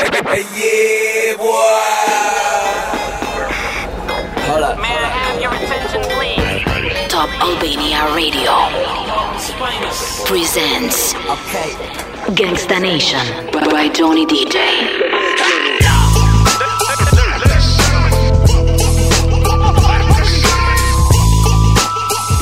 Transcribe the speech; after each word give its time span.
yeah, 0.00 1.36
boy. 1.36 1.48
Hold 4.46 4.62
up. 4.62 4.78
May 4.78 4.88
I 4.88 5.08
have 5.18 5.40
your 5.40 5.52
attention, 5.52 6.02
please? 6.14 7.08
Top 7.08 7.28
Albania 7.42 8.14
Radio 8.14 8.54
presents 10.26 11.14
Okay. 11.14 11.70
Gangsta 12.34 12.80
Nation 12.80 13.24
by 13.52 13.88
Johnny 13.88 14.26
DJ. 14.26 14.56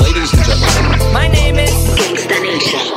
Ladies 0.01 0.33
and 0.33 0.45
gentlemen. 0.45 1.13
My 1.13 1.29
name 1.29 1.57
is. 1.57 1.71
Gangsta 1.99 2.41
Nation. 2.43 2.96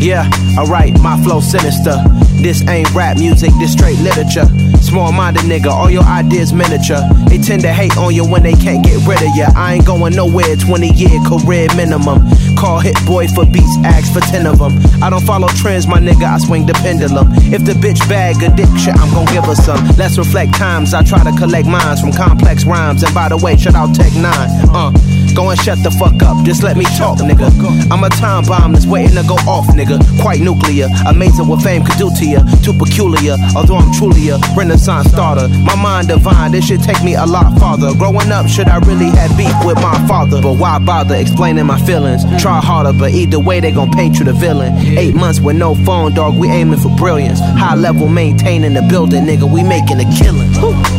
Yeah, 0.00 0.30
alright, 0.56 0.98
my 1.00 1.22
flow 1.22 1.40
sinister. 1.40 2.02
This 2.40 2.66
ain't 2.68 2.90
rap 2.94 3.18
music, 3.18 3.50
this 3.60 3.72
straight 3.72 3.98
literature. 4.00 4.46
Small 4.80 5.12
minded 5.12 5.42
nigga, 5.42 5.66
all 5.66 5.90
your 5.90 6.04
ideas 6.04 6.54
miniature. 6.54 7.02
They 7.28 7.36
tend 7.36 7.60
to 7.62 7.72
hate 7.72 7.98
on 7.98 8.14
you 8.14 8.24
when 8.26 8.42
they 8.42 8.54
can't 8.54 8.82
get 8.82 8.96
rid 9.06 9.20
of 9.20 9.28
you. 9.36 9.44
I 9.54 9.74
ain't 9.74 9.84
going 9.86 10.16
nowhere, 10.16 10.56
20 10.56 10.88
year 10.94 11.20
career 11.28 11.68
minimum. 11.76 12.24
Call 12.56 12.80
Hit 12.80 12.96
Boy 13.06 13.28
for 13.28 13.44
beats, 13.44 13.76
ask 13.84 14.10
for 14.12 14.20
10 14.20 14.46
of 14.46 14.58
them. 14.58 14.72
I 15.02 15.10
don't 15.10 15.24
follow 15.24 15.48
trends, 15.48 15.86
my 15.86 15.98
nigga, 15.98 16.24
I 16.24 16.38
swing 16.38 16.64
the 16.64 16.72
pendulum. 16.72 17.28
If 17.52 17.66
the 17.66 17.72
bitch 17.72 18.00
bag 18.08 18.42
addiction, 18.42 18.96
I'm 18.96 19.12
gon' 19.12 19.26
give 19.26 19.44
her 19.44 19.54
some. 19.54 19.86
Let's 19.98 20.16
reflect 20.16 20.54
times, 20.54 20.94
I 20.94 21.02
try 21.02 21.22
to 21.24 21.36
collect 21.38 21.68
minds 21.68 22.00
from 22.00 22.12
complex 22.12 22.64
rhymes. 22.64 23.02
And 23.02 23.14
by 23.14 23.28
the 23.28 23.36
way, 23.36 23.58
shout 23.58 23.74
out 23.74 23.94
Tech 23.94 24.14
9. 24.14 24.24
Uh, 24.24 24.92
go 25.34 25.50
and 25.50 25.60
shut 25.60 25.78
the 25.82 25.90
fuck 25.90 26.22
up, 26.22 26.44
just 26.44 26.62
let 26.62 26.76
me 26.76 26.84
talk, 26.96 27.18
nigga. 27.18 27.50
I'm 27.90 28.04
a 28.04 28.08
time 28.08 28.44
bomb 28.44 28.72
that's 28.72 28.86
waiting 28.86 29.16
to 29.16 29.22
go 29.26 29.34
off, 29.46 29.66
nigga. 29.68 29.98
Quite 30.20 30.40
nuclear, 30.40 30.88
amazing 31.06 31.46
what 31.46 31.62
fame 31.62 31.84
could 31.84 31.98
do 31.98 32.10
to 32.10 32.24
you. 32.24 32.40
Too 32.62 32.72
peculiar, 32.72 33.36
although 33.56 33.76
I'm 33.76 33.92
truly 33.92 34.28
a 34.30 34.38
renaissance 34.56 35.08
starter. 35.10 35.48
My 35.64 35.76
mind 35.76 36.08
divine, 36.08 36.52
this 36.52 36.66
should 36.66 36.82
take 36.82 37.02
me 37.02 37.14
a 37.14 37.26
lot 37.26 37.58
farther. 37.58 37.94
Growing 37.94 38.30
up, 38.32 38.46
should 38.48 38.68
I 38.68 38.78
really 38.78 39.10
have 39.10 39.36
beef 39.36 39.54
with 39.64 39.76
my 39.76 39.96
father? 40.06 40.40
But 40.40 40.58
why 40.58 40.78
bother 40.78 41.16
explaining 41.16 41.66
my 41.66 41.80
feelings? 41.82 42.22
Try 42.40 42.60
harder, 42.60 42.92
but 42.92 43.12
either 43.12 43.38
way, 43.38 43.60
they 43.60 43.72
gon' 43.72 43.90
paint 43.90 44.18
you 44.18 44.24
the 44.24 44.32
villain. 44.32 44.74
Eight 44.98 45.14
months 45.14 45.40
with 45.40 45.56
no 45.56 45.74
phone, 45.74 46.14
dog, 46.14 46.36
we 46.36 46.48
aiming 46.48 46.80
for 46.80 46.94
brilliance. 46.96 47.40
High 47.40 47.76
level 47.76 48.08
maintaining 48.08 48.74
the 48.74 48.82
building, 48.82 49.24
nigga, 49.24 49.50
we 49.50 49.62
making 49.62 50.00
a 50.00 50.08
killing. 50.16 50.50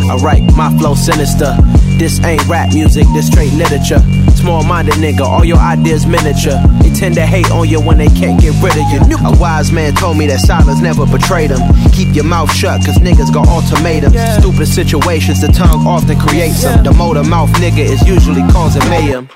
Alright, 0.09 0.43
my 0.55 0.75
flow 0.77 0.95
sinister. 0.95 1.55
This 1.97 2.19
ain't 2.23 2.45
rap 2.47 2.73
music, 2.73 3.05
this 3.13 3.27
straight 3.27 3.53
literature. 3.53 4.01
Small 4.41 4.63
minded 4.63 4.95
nigga, 4.95 5.21
all 5.21 5.45
your 5.45 5.59
ideas 5.59 6.07
miniature. 6.07 6.57
They 6.81 6.89
tend 6.89 7.13
to 7.13 7.27
hate 7.27 7.51
on 7.51 7.69
you 7.69 7.79
when 7.79 7.99
they 7.99 8.07
can't 8.07 8.41
get 8.41 8.55
rid 8.63 8.73
of 8.73 8.89
you. 8.89 9.15
A 9.23 9.37
wise 9.37 9.71
man 9.71 9.93
told 9.93 10.17
me 10.17 10.25
that 10.25 10.39
silence 10.39 10.81
never 10.81 11.05
betrayed 11.05 11.51
them. 11.51 11.61
Keep 11.91 12.15
your 12.15 12.23
mouth 12.25 12.51
shut, 12.51 12.83
cause 12.83 12.97
niggas 12.97 13.31
got 13.31 13.47
ultimatums. 13.47 14.15
Stupid 14.41 14.65
situations, 14.65 15.41
the 15.41 15.49
tongue 15.49 15.85
often 15.85 16.17
creates 16.17 16.63
them. 16.63 16.83
The 16.83 16.91
motor 16.91 17.23
mouth 17.23 17.51
nigga 17.61 17.85
is 17.85 18.01
usually 18.07 18.41
causing 18.51 18.81
mayhem. 18.89 19.29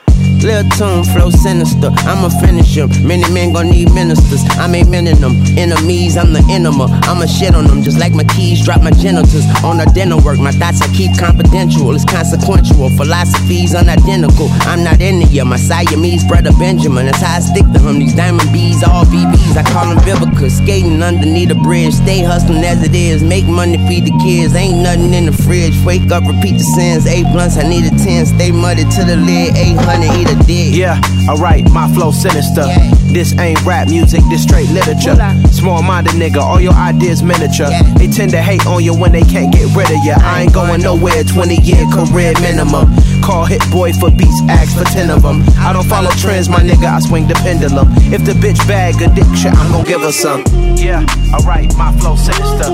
Lil 0.45 0.61
tune, 0.77 1.03
flow 1.03 1.31
sinister. 1.31 1.89
I'ma 2.05 2.29
finish 2.29 2.77
him. 2.77 2.89
Many 3.01 3.25
men 3.33 3.51
gon' 3.51 3.71
need 3.71 3.91
ministers. 3.93 4.45
I'm 4.61 4.75
aiming 4.75 5.05
them. 5.17 5.33
Enemies, 5.57 6.17
I'm 6.17 6.33
the 6.33 6.45
enema. 6.51 6.85
I'ma 7.09 7.25
shit 7.25 7.55
on 7.55 7.65
them 7.65 7.81
just 7.81 7.97
like 7.97 8.13
my 8.13 8.23
keys 8.25 8.63
drop 8.63 8.83
my 8.83 8.91
genitals. 8.91 9.41
On 9.65 9.77
the 9.77 9.89
dinner 9.95 10.17
work, 10.21 10.37
my 10.37 10.51
thoughts 10.51 10.83
I 10.83 10.87
keep 10.93 11.17
confidential. 11.17 11.89
It's 11.95 12.05
consequential. 12.05 12.89
Philosophies 12.93 13.73
unidentical. 13.73 14.45
I'm 14.69 14.83
not 14.83 15.01
you. 15.01 15.45
My 15.45 15.57
Siamese 15.57 16.23
brother 16.25 16.53
Benjamin. 16.59 17.07
That's 17.07 17.21
how 17.21 17.37
I 17.37 17.39
stick 17.39 17.65
to 17.73 17.79
him. 17.79 17.97
These 17.97 18.13
diamond 18.13 18.53
bees, 18.53 18.83
all 18.83 19.05
BBs. 19.05 19.57
I 19.57 19.63
call 19.73 19.89
them 19.89 19.97
Vivica. 20.05 20.51
Skating 20.51 21.01
underneath 21.01 21.49
a 21.49 21.55
bridge. 21.55 21.95
Stay 21.95 22.21
hustling 22.21 22.63
as 22.63 22.83
it 22.83 22.93
is. 22.93 23.23
Make 23.23 23.45
money, 23.45 23.77
feed 23.89 24.05
the 24.05 24.13
kids. 24.21 24.53
Ain't 24.53 24.77
nothing 24.77 25.11
in 25.11 25.25
the 25.25 25.33
fridge. 25.33 25.73
Wake 25.83 26.11
up, 26.11 26.21
repeat 26.29 26.53
the 26.53 26.67
sins. 26.77 27.07
Eight 27.07 27.25
blunts, 27.33 27.57
I 27.57 27.67
need 27.67 27.85
a 27.85 27.97
10. 27.97 28.27
Stay 28.27 28.51
muddy 28.51 28.83
to 28.83 29.01
the 29.03 29.17
lid. 29.17 29.57
800, 29.57 30.13
eat 30.21 30.29
a 30.29 30.34
dick. 30.45 30.75
Yeah, 30.75 30.99
alright, 31.29 31.69
my 31.71 31.91
flow 31.93 32.11
sinister. 32.11 32.65
Yeah. 32.65 32.91
This 33.15 33.37
ain't 33.39 33.63
rap 33.63 33.87
music, 33.87 34.21
this 34.29 34.43
straight 34.43 34.69
literature. 34.69 35.15
Small 35.51 35.81
minded 35.81 36.13
nigga, 36.13 36.41
all 36.41 36.59
your 36.59 36.73
ideas 36.73 37.23
miniature. 37.23 37.69
Yeah. 37.69 37.81
They 37.95 38.07
tend 38.07 38.31
to 38.31 38.41
hate 38.41 38.65
on 38.65 38.83
you 38.83 38.93
when 38.93 39.11
they 39.11 39.21
can't 39.21 39.53
get 39.53 39.73
rid 39.75 39.87
of 39.87 40.03
you. 40.03 40.15
I 40.17 40.41
ain't 40.43 40.53
going 40.53 40.81
nowhere, 40.81 41.23
20 41.23 41.55
year 41.61 41.85
career 41.93 42.33
minimum. 42.41 42.93
Call 43.23 43.45
Hit 43.45 43.61
Boy 43.71 43.93
for 43.93 44.11
beats, 44.11 44.41
ask 44.49 44.77
for 44.77 44.83
10 44.83 45.09
of 45.09 45.21
them. 45.21 45.43
I 45.59 45.71
don't 45.71 45.87
follow 45.87 46.11
trends, 46.11 46.49
my 46.49 46.59
nigga, 46.59 46.85
I 46.85 46.99
swing 46.99 47.27
the 47.27 47.35
pendulum. 47.35 47.87
If 48.11 48.25
the 48.25 48.33
bitch 48.33 48.59
bag 48.67 49.01
addiction, 49.01 49.55
I'm 49.55 49.71
gon' 49.71 49.85
give 49.85 50.01
her 50.01 50.11
some. 50.11 50.43
Yeah, 50.75 51.05
alright, 51.33 51.73
my 51.77 51.91
flow 51.99 52.15
sinister. 52.15 52.69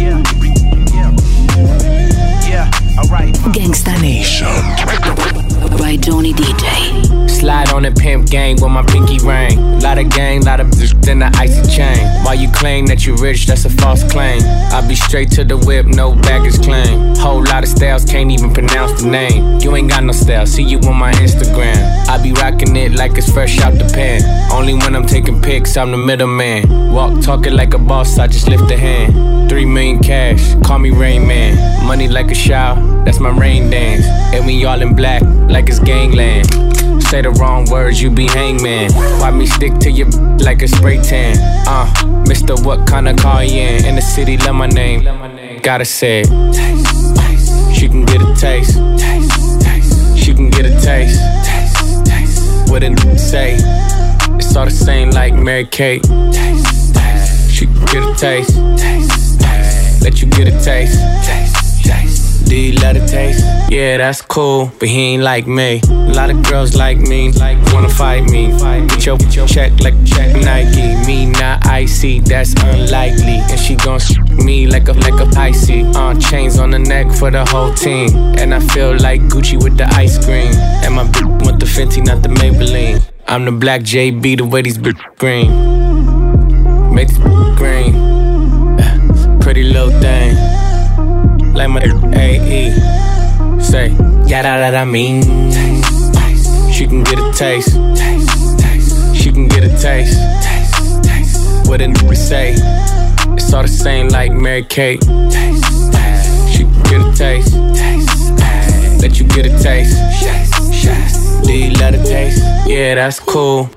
Yeah, 0.00 0.22
yeah, 0.94 1.10
yeah, 2.48 2.98
alright. 2.98 3.34
Gangsta 3.52 4.00
Nation 4.00 5.43
by 5.70 5.96
Johnny 5.96 6.32
DJ. 6.32 7.28
Slide 7.28 7.70
on 7.72 7.82
the 7.82 7.90
pimp 7.90 8.28
gang 8.30 8.54
with 8.54 8.70
my 8.70 8.82
pinky 8.84 9.18
ring. 9.18 9.80
Lot 9.80 9.98
of 9.98 10.08
gang, 10.10 10.42
lot 10.44 10.60
of 10.60 10.68
bitch, 10.68 10.92
then 11.02 11.18
the 11.18 11.30
icy 11.36 11.62
chain. 11.70 11.98
While 12.24 12.36
you 12.36 12.50
claim 12.50 12.86
that 12.86 13.06
you 13.06 13.16
rich, 13.16 13.46
that's 13.46 13.64
a 13.64 13.70
false 13.70 14.02
claim. 14.10 14.40
I 14.72 14.86
be 14.86 14.94
straight 14.94 15.30
to 15.32 15.44
the 15.44 15.56
whip, 15.56 15.86
no 15.86 16.14
baggage 16.14 16.62
claim. 16.62 17.14
Whole 17.16 17.42
lot 17.44 17.62
of 17.62 17.68
styles, 17.68 18.04
can't 18.04 18.30
even 18.30 18.52
pronounce 18.52 19.02
the 19.02 19.10
name. 19.10 19.60
You 19.60 19.74
ain't 19.76 19.90
got 19.90 20.04
no 20.04 20.12
style, 20.12 20.46
see 20.46 20.62
you 20.62 20.78
on 20.78 20.96
my 20.96 21.12
Instagram. 21.12 21.76
I 22.08 22.22
be 22.22 22.32
rocking 22.32 22.74
it 22.76 22.92
like 22.92 23.18
it's 23.18 23.30
fresh 23.30 23.60
out 23.60 23.74
the 23.74 23.90
pan. 23.92 24.22
Only 24.50 24.74
when 24.74 24.96
I'm 24.96 25.06
taking 25.06 25.42
pics, 25.42 25.76
I'm 25.76 25.90
the 25.90 25.98
middleman. 25.98 26.92
Walk 26.92 27.22
talking 27.22 27.54
like 27.54 27.74
a 27.74 27.78
boss, 27.78 28.18
I 28.18 28.26
just 28.26 28.48
lift 28.48 28.70
a 28.70 28.76
hand. 28.76 29.50
Three 29.50 29.66
million 29.66 30.02
cash, 30.02 30.54
call 30.64 30.78
me 30.78 30.90
Rain 30.90 31.26
Man. 31.26 31.43
Money 31.84 32.08
like 32.08 32.30
a 32.30 32.34
shower, 32.34 32.76
that's 33.04 33.20
my 33.20 33.30
rain 33.30 33.70
dance. 33.70 34.06
And 34.34 34.46
we 34.46 34.64
all 34.64 34.80
in 34.80 34.94
black, 34.94 35.22
like 35.48 35.68
it's 35.68 35.78
gangland. 35.78 36.50
Say 37.04 37.22
the 37.22 37.30
wrong 37.38 37.66
words, 37.70 38.02
you 38.02 38.10
be 38.10 38.26
hangman. 38.26 38.92
Why 39.20 39.30
me 39.30 39.46
stick 39.46 39.78
to 39.80 39.90
you 39.90 40.06
like 40.38 40.62
a 40.62 40.66
spray 40.66 41.00
tan? 41.00 41.36
Uh, 41.68 42.24
Mister, 42.26 42.56
what 42.62 42.86
kind 42.86 43.06
of 43.06 43.16
car 43.16 43.44
you 43.44 43.60
in? 43.60 43.84
In 43.84 43.94
the 43.94 44.00
city, 44.02 44.36
love 44.38 44.56
my 44.56 44.66
name. 44.66 45.04
Gotta 45.62 45.84
say 45.84 46.22
it. 46.24 47.74
She 47.74 47.88
can 47.88 48.04
get 48.06 48.22
a 48.22 48.34
taste. 48.34 48.76
Taste. 48.98 49.60
Taste. 49.60 50.18
She 50.18 50.34
can 50.34 50.50
get 50.50 50.66
a 50.66 50.80
taste. 50.80 51.20
Taste. 51.44 52.06
Taste. 52.06 52.70
What 52.70 52.82
n- 52.82 52.96
say? 53.18 53.56
It's 54.36 54.56
all 54.56 54.64
the 54.64 54.70
same 54.70 55.10
like 55.10 55.34
Mary 55.34 55.66
Kate. 55.66 56.02
Taste. 56.02 56.94
Taste. 56.94 57.50
She 57.50 57.66
can 57.66 57.84
get 57.86 58.02
a 58.02 58.14
taste. 58.14 58.56
Taste. 58.78 59.40
Taste. 59.40 60.02
Let 60.02 60.22
you 60.22 60.28
get 60.28 60.48
a 60.48 60.64
taste. 60.64 60.98
Taste. 61.24 61.63
Do 62.54 62.60
you 62.60 62.72
love 62.74 62.94
the 62.94 63.04
taste? 63.04 63.44
Yeah, 63.68 63.96
that's 63.96 64.22
cool, 64.22 64.70
but 64.78 64.88
he 64.88 65.14
ain't 65.14 65.24
like 65.24 65.46
me. 65.46 65.80
A 65.88 66.12
lot 66.14 66.30
of 66.30 66.40
girls 66.44 66.76
like 66.76 66.98
me, 66.98 67.32
like 67.32 67.58
wanna 67.72 67.88
fight 67.88 68.30
me. 68.30 68.52
Get 68.86 69.06
your, 69.06 69.18
get 69.18 69.34
your 69.34 69.48
check 69.48 69.72
like 69.80 69.94
check 70.06 70.36
Nike. 70.36 70.94
Me 71.04 71.26
not 71.26 71.66
icy, 71.66 72.20
that's 72.20 72.52
unlikely. 72.62 73.42
And 73.50 73.58
she 73.58 73.74
gon' 73.74 73.98
me 74.44 74.68
like 74.68 74.86
a 74.86 74.92
like 74.92 75.18
a 75.18 75.26
Pisces. 75.30 75.96
Uh, 75.96 76.14
chains 76.20 76.60
on 76.60 76.70
the 76.70 76.78
neck 76.78 77.10
for 77.10 77.28
the 77.28 77.44
whole 77.44 77.74
team. 77.74 78.14
And 78.38 78.54
I 78.54 78.60
feel 78.60 78.94
like 78.98 79.22
Gucci 79.22 79.60
with 79.60 79.76
the 79.76 79.86
ice 79.94 80.24
cream. 80.24 80.52
And 80.84 80.94
my 80.94 81.04
bitch 81.04 81.44
want 81.44 81.58
the 81.58 81.66
Fenty, 81.66 82.06
not 82.06 82.22
the 82.22 82.28
Maybelline. 82.28 83.02
I'm 83.26 83.46
the 83.46 83.52
black 83.52 83.80
JB, 83.80 84.36
the 84.36 84.46
way 84.46 84.62
these 84.62 84.78
bitch 84.78 85.00
green. 85.18 85.50
Make 86.94 87.08
this 87.08 87.18
green. 87.58 89.40
Pretty 89.40 89.64
little 89.64 89.90
thing 90.00 90.63
like 91.54 91.70
my 91.70 91.80
AE. 92.14 92.70
Say, 93.60 93.90
yada 94.26 94.58
that 94.60 94.74
I 94.74 94.84
mean. 94.84 95.22
She 96.72 96.86
can 96.86 97.04
get 97.04 97.18
a 97.18 97.32
taste. 97.32 97.72
She 99.14 99.30
can 99.30 99.48
get 99.48 99.64
a 99.64 99.68
taste. 99.78 100.18
What 101.68 101.80
a 101.80 101.86
nigga 101.86 102.16
say. 102.16 102.54
It's 103.34 103.52
all 103.52 103.62
the 103.62 103.68
same 103.68 104.08
like 104.08 104.32
Mary 104.32 104.64
Kate. 104.64 105.02
She 106.52 106.64
can 106.64 106.82
get 106.90 107.00
a 107.00 107.12
taste. 107.16 107.54
Let 109.00 109.18
you 109.18 109.26
get 109.28 109.46
a 109.46 109.62
taste. 109.62 109.96
Do 111.46 111.52
you 111.52 111.70
love 111.74 111.92
the 111.92 112.02
taste? 112.04 112.42
Yeah, 112.66 112.96
that's 112.96 113.20
cool. 113.20 113.70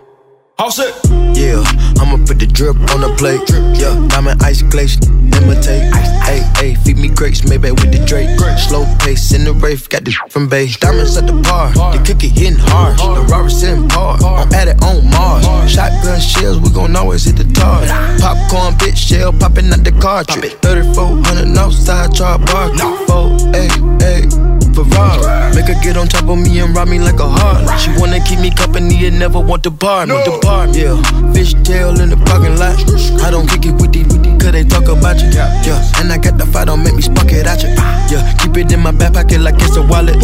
All 0.59 0.71
set. 0.71 0.89
Yeah, 1.38 1.62
I'ma 2.01 2.18
put 2.25 2.39
the 2.39 2.48
drip 2.48 2.77
on 2.89 3.01
the 3.01 3.13
plate. 3.15 3.45
Yeah, 3.77 3.94
diamond 4.09 4.42
ice 4.42 4.63
glaze, 4.63 4.98
imitate. 5.06 5.94
Hey, 6.25 6.42
hey, 6.57 6.74
feed 6.74 6.98
me 6.98 7.09
grapes, 7.09 7.48
maybe 7.48 7.69
with 7.69 7.92
the 7.92 8.04
Drake. 8.07 8.33
Slow 8.57 8.83
pace 8.98 9.33
in 9.33 9.44
the 9.44 9.54
rave, 9.54 9.88
got 9.89 10.04
this 10.04 10.15
from 10.30 10.50
base. 10.50 10.75
Diamonds 10.77 11.15
at 11.15 11.27
the 11.27 11.33
bar, 11.33 11.69
the 11.94 12.01
cookie 12.04 12.30
hitting 12.30 12.57
hard. 12.57 12.98
The 12.98 13.21
Robert 13.31 13.51
sitting 13.51 13.88
par, 13.88 14.18
I'm 14.24 14.51
at 14.51 14.68
it 14.68 14.81
on 14.81 15.07
Mars. 15.12 15.45
Shotgun 15.69 16.19
shells, 16.19 16.60
we 16.60 16.71
gon' 16.71 16.95
always 16.95 17.25
hit 17.25 17.38
the 17.38 17.45
tar. 17.53 17.86
Popcorn, 18.18 18.74
bitch, 18.81 18.98
shell 18.98 19.33
popping 19.33 19.71
out 19.71 19.83
the 19.83 19.92
cartridge. 20.01 20.53
3400 20.63 21.56
outside, 21.56 22.15
char 22.15 22.39
bar. 22.39 22.74
Four, 23.06 23.38
hey, 23.53 23.69
hey. 24.01 24.46
Make 24.77 25.74
her 25.74 25.81
get 25.81 25.97
on 25.97 26.07
top 26.07 26.29
of 26.29 26.38
me 26.38 26.59
and 26.59 26.75
rob 26.75 26.88
me 26.88 27.00
like 27.00 27.19
a 27.19 27.27
heart. 27.27 27.79
She 27.79 27.89
wanna 27.97 28.19
keep 28.19 28.39
me 28.39 28.51
company 28.51 29.07
and 29.07 29.18
never 29.18 29.39
want 29.39 29.63
to 29.63 29.71
bar 29.71 30.06
No, 30.06 30.24
The 30.24 30.38
bar, 30.41 30.68
yeah. 30.68 31.01
Fishtail 31.33 32.00
in 32.00 32.09
the 32.09 32.18
parking 32.18 32.57
lot. 32.57 32.77
I 33.25 33.31
don't 33.31 33.47
kick 33.50 33.65
it 33.65 33.74
with 33.81 33.91
these, 33.91 34.06
cause 34.38 34.51
they 34.51 34.63
talk 34.63 34.88
about 34.88 35.19
you. 35.19 35.29
Yeah, 35.33 35.81
and 35.97 36.12
I 36.12 36.18
got 36.18 36.38
the 36.38 36.45
fight. 36.45 36.65
don't 36.65 36.83
make 36.83 36.94
me 36.94 37.01
spark 37.01 37.31
it 37.31 37.47
at 37.47 37.63
you. 37.63 37.69
Yeah, 38.13 38.21
keep 38.38 38.56
it 38.57 38.71
in 38.71 38.79
my 38.81 38.91
back 38.91 39.13
pocket 39.13 39.41
like 39.41 39.56
it's 39.57 39.77
a 39.77 39.81
wallet. 39.81 40.15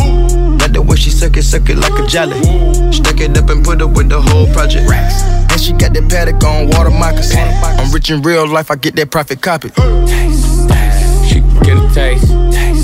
Like 0.62 0.72
the 0.72 0.82
way 0.82 0.98
she 0.98 1.10
suck 1.10 1.36
it, 1.36 1.44
suck 1.44 1.70
it 1.70 1.78
like 1.78 1.98
a 1.98 2.06
jelly. 2.06 2.40
Stuck 2.94 3.20
it 3.20 3.36
up 3.36 3.50
and 3.50 3.66
put 3.66 3.82
it 3.82 3.90
with 3.90 4.10
the 4.10 4.22
whole 4.22 4.48
project. 4.54 4.90
And 4.90 5.60
she 5.60 5.74
got 5.74 5.94
that 5.94 6.10
paddock 6.10 6.44
on 6.44 6.70
water 6.70 6.92
moccasin. 6.92 7.40
I'm 7.80 7.92
rich 7.92 8.12
in 8.12 8.22
real 8.22 8.48
life, 8.48 8.70
I 8.70 8.76
get 8.76 8.96
that 8.98 9.10
profit 9.10 9.42
copy. 9.42 9.70
Taste, 9.72 10.70
taste. 10.70 11.26
She 11.28 11.42
get 11.66 11.78
a 11.78 11.90
taste. 11.94 12.28
taste. 12.54 12.83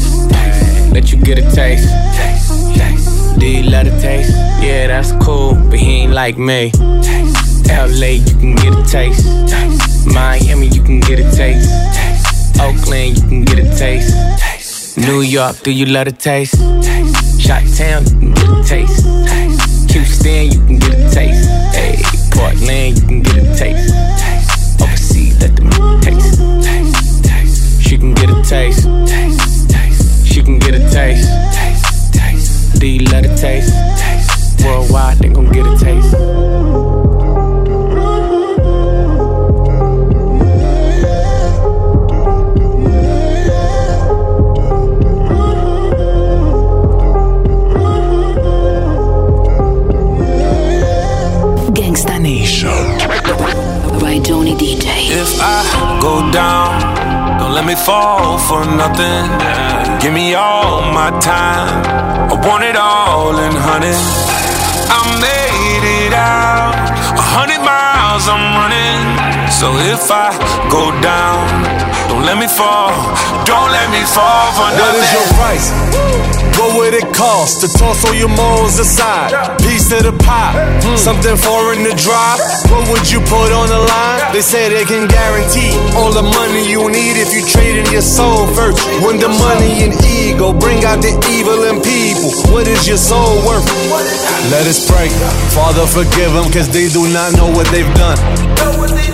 Let 0.91 1.11
you 1.11 1.21
get 1.21 1.37
a 1.37 1.43
taste. 1.53 1.87
taste, 2.15 2.75
taste. 2.75 3.39
Do 3.39 3.45
you 3.45 3.69
love 3.69 3.85
the 3.85 3.91
taste? 4.01 4.31
Yeah, 4.61 4.87
that's 4.87 5.11
cool, 5.23 5.53
but 5.69 5.77
he 5.77 6.01
ain't 6.01 6.13
like 6.13 6.37
me. 6.37 6.71
Taste, 7.01 7.67
LA, 7.67 8.17
you 8.25 8.35
can 8.39 8.55
get 8.55 8.73
a 8.73 8.83
taste. 8.83 9.23
taste. 9.47 10.07
Miami, 10.07 10.67
you 10.67 10.81
can 10.81 10.99
get 10.99 11.19
a 11.19 11.31
taste. 11.31 11.69
taste. 11.93 12.59
Oakland, 12.59 13.17
you 13.17 13.21
can 13.27 13.45
get 13.45 13.59
a 13.59 13.77
taste. 13.77 14.15
taste. 14.39 14.97
New 14.97 15.21
York, 15.21 15.61
do 15.61 15.71
you 15.71 15.85
love 15.85 16.05
the 16.05 16.11
taste? 16.11 16.55
taste. 16.83 17.77
Town, 17.77 18.03
you 18.03 18.09
can 18.19 18.33
get 18.33 18.49
a 18.49 18.63
taste. 18.63 19.05
taste. 19.27 19.91
Houston, 19.91 20.51
you 20.51 20.59
can 20.65 20.79
get 20.79 20.93
a 20.99 21.09
taste. 21.09 21.49
Hey, 21.73 22.01
Portland, 22.31 22.99
you 22.99 23.07
can 23.07 23.21
get 23.21 23.37
a 23.37 23.55
taste. 23.55 23.93
taste. 24.19 24.81
Overseas, 24.81 25.39
let 25.39 25.55
them 25.55 26.01
taste. 26.01 26.39
taste. 26.63 27.23
taste. 27.23 27.81
She 27.81 27.97
can 27.97 28.13
get 28.13 28.29
a 28.29 28.43
taste. 28.43 28.83
taste. 29.07 29.48
Taste. 30.39 30.45
She 30.45 30.45
can 30.45 30.59
get 30.59 30.73
a 30.75 30.89
taste. 30.89 31.29
taste. 31.53 32.13
taste. 32.13 32.79
Do 32.79 32.87
you 32.87 32.99
love 33.11 33.23
the 33.23 33.35
taste? 33.35 33.73
taste. 33.97 34.65
Worldwide, 34.65 35.17
they 35.17 35.29
gon' 35.29 35.51
get 35.51 35.65
a 35.65 35.77
taste. 35.77 36.15
Gangsta 51.73 52.21
Nation. 52.21 52.69
By 53.99 54.19
Johnny 54.19 54.55
DJ. 54.55 55.09
If 55.11 55.41
I 55.41 55.99
go 56.01 56.31
down, 56.31 57.39
don't 57.39 57.53
let 57.53 57.65
me 57.65 57.75
fall 57.75 58.37
for 58.37 58.63
nothing. 58.65 59.78
Give 60.01 60.13
me 60.13 60.33
all 60.33 60.81
my 60.93 61.09
time. 61.19 61.83
I 62.31 62.35
want 62.47 62.63
it 62.63 62.75
all 62.75 63.35
in 63.37 63.51
honey. 63.51 63.95
I 64.95 64.99
made 65.19 65.85
it 66.07 66.13
out. 66.13 66.73
A 67.19 67.25
hundred 67.35 67.59
miles 67.59 68.23
I'm 68.31 68.45
running. 68.55 69.01
So 69.51 69.67
if 69.91 70.07
I 70.09 70.31
go 70.71 70.83
down, 71.03 71.43
don't 72.07 72.23
let 72.25 72.37
me 72.39 72.47
fall. 72.47 72.95
Don't 73.43 73.71
let 73.71 73.87
me 73.91 74.01
fall 74.07 74.47
for 74.55 74.69
What 74.71 74.79
nothing. 74.79 75.03
is 75.03 75.11
your 75.17 75.27
price? 75.35 75.67
What 76.59 76.75
would 76.75 76.93
it 76.93 77.07
cost 77.15 77.61
to 77.63 77.71
toss 77.71 78.03
all 78.03 78.13
your 78.13 78.27
morals 78.27 78.77
aside? 78.79 79.31
Piece 79.63 79.95
of 79.95 80.03
the 80.03 80.11
pie, 80.11 80.59
something 80.99 81.37
foreign 81.37 81.87
to 81.87 81.95
drop. 81.95 82.35
What 82.67 82.83
would 82.91 83.07
you 83.07 83.23
put 83.23 83.55
on 83.55 83.71
the 83.71 83.79
line? 83.79 84.33
They 84.35 84.41
say 84.43 84.67
they 84.67 84.83
can 84.83 85.07
guarantee 85.07 85.71
all 85.95 86.11
the 86.11 86.21
money 86.21 86.67
you 86.67 86.91
need 86.91 87.15
if 87.15 87.31
you 87.31 87.47
trade 87.47 87.79
in 87.79 87.87
your 87.95 88.03
soul 88.03 88.45
first. 88.51 88.83
When 88.99 89.23
the 89.23 89.29
money 89.29 89.87
and 89.87 89.95
ego 90.03 90.51
bring 90.51 90.83
out 90.83 90.99
the 90.99 91.15
evil 91.31 91.63
in 91.63 91.79
people, 91.79 92.27
what 92.51 92.67
is 92.67 92.85
your 92.85 92.99
soul 92.99 93.39
worth? 93.47 93.63
Let 94.51 94.67
us 94.67 94.83
pray. 94.83 95.07
Father, 95.55 95.87
forgive 95.87 96.35
them, 96.35 96.51
cause 96.51 96.67
they 96.67 96.89
do 96.89 97.07
not 97.07 97.31
know 97.39 97.47
what 97.47 97.71
they've 97.71 97.93
done. 97.95 98.19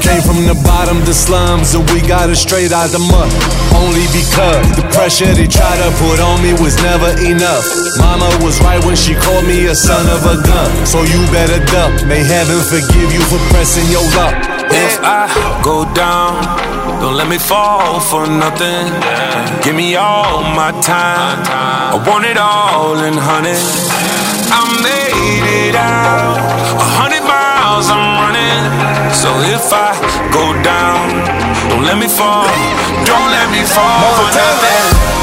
Came 0.06 0.22
from 0.22 0.46
the 0.46 0.54
bottom, 0.62 1.02
the 1.06 1.14
slums, 1.14 1.74
and 1.74 1.82
we 1.90 2.02
got 2.02 2.30
it 2.30 2.38
straight 2.38 2.72
out 2.72 2.94
the 2.94 3.02
mud. 3.02 3.26
Only 3.74 4.06
because 4.14 4.62
the 4.78 4.86
pressure 4.94 5.34
they 5.34 5.50
try 5.50 5.74
to 5.82 5.90
put 5.98 6.22
on 6.22 6.42
me 6.46 6.54
was 6.62 6.78
never 6.86 7.10
enough. 7.36 7.68
Mama 8.00 8.30
was 8.44 8.60
right 8.62 8.80
when 8.86 8.96
she 8.96 9.14
called 9.16 9.46
me 9.46 9.68
a 9.68 9.76
son 9.76 10.08
of 10.08 10.24
a 10.24 10.38
gun. 10.48 10.72
So 10.86 11.04
you 11.04 11.20
better 11.32 11.60
duck. 11.68 11.92
May 12.08 12.24
heaven 12.24 12.60
forgive 12.64 13.12
you 13.12 13.24
for 13.28 13.40
pressing 13.52 13.88
your 13.92 14.04
luck. 14.16 14.36
If 14.72 15.00
I 15.04 15.28
go 15.64 15.84
down, 15.94 16.40
don't 17.02 17.16
let 17.16 17.28
me 17.28 17.38
fall 17.38 18.00
for 18.00 18.26
nothing. 18.28 18.88
Give 19.64 19.76
me 19.76 19.96
all 19.96 20.44
my 20.56 20.72
time. 20.82 21.44
I 21.92 22.00
want 22.08 22.26
it 22.26 22.38
all 22.38 22.96
in 23.04 23.16
honey. 23.16 23.60
I 24.58 24.62
made 24.86 25.46
it 25.68 25.76
out. 25.76 26.40
A 26.80 26.88
hundred 27.00 27.24
miles 27.24 27.88
I'm 27.92 28.06
running. 28.24 28.64
So 29.12 29.30
if 29.56 29.66
I 29.74 29.92
go 30.32 30.46
down, 30.64 31.04
don't 31.70 31.84
let 31.84 31.98
me 31.98 32.08
fall. 32.08 32.48
Don't 33.04 33.30
let 33.32 33.48
me 33.52 33.62
fall 33.68 34.08
for 34.20 34.30
nothing. 34.32 35.15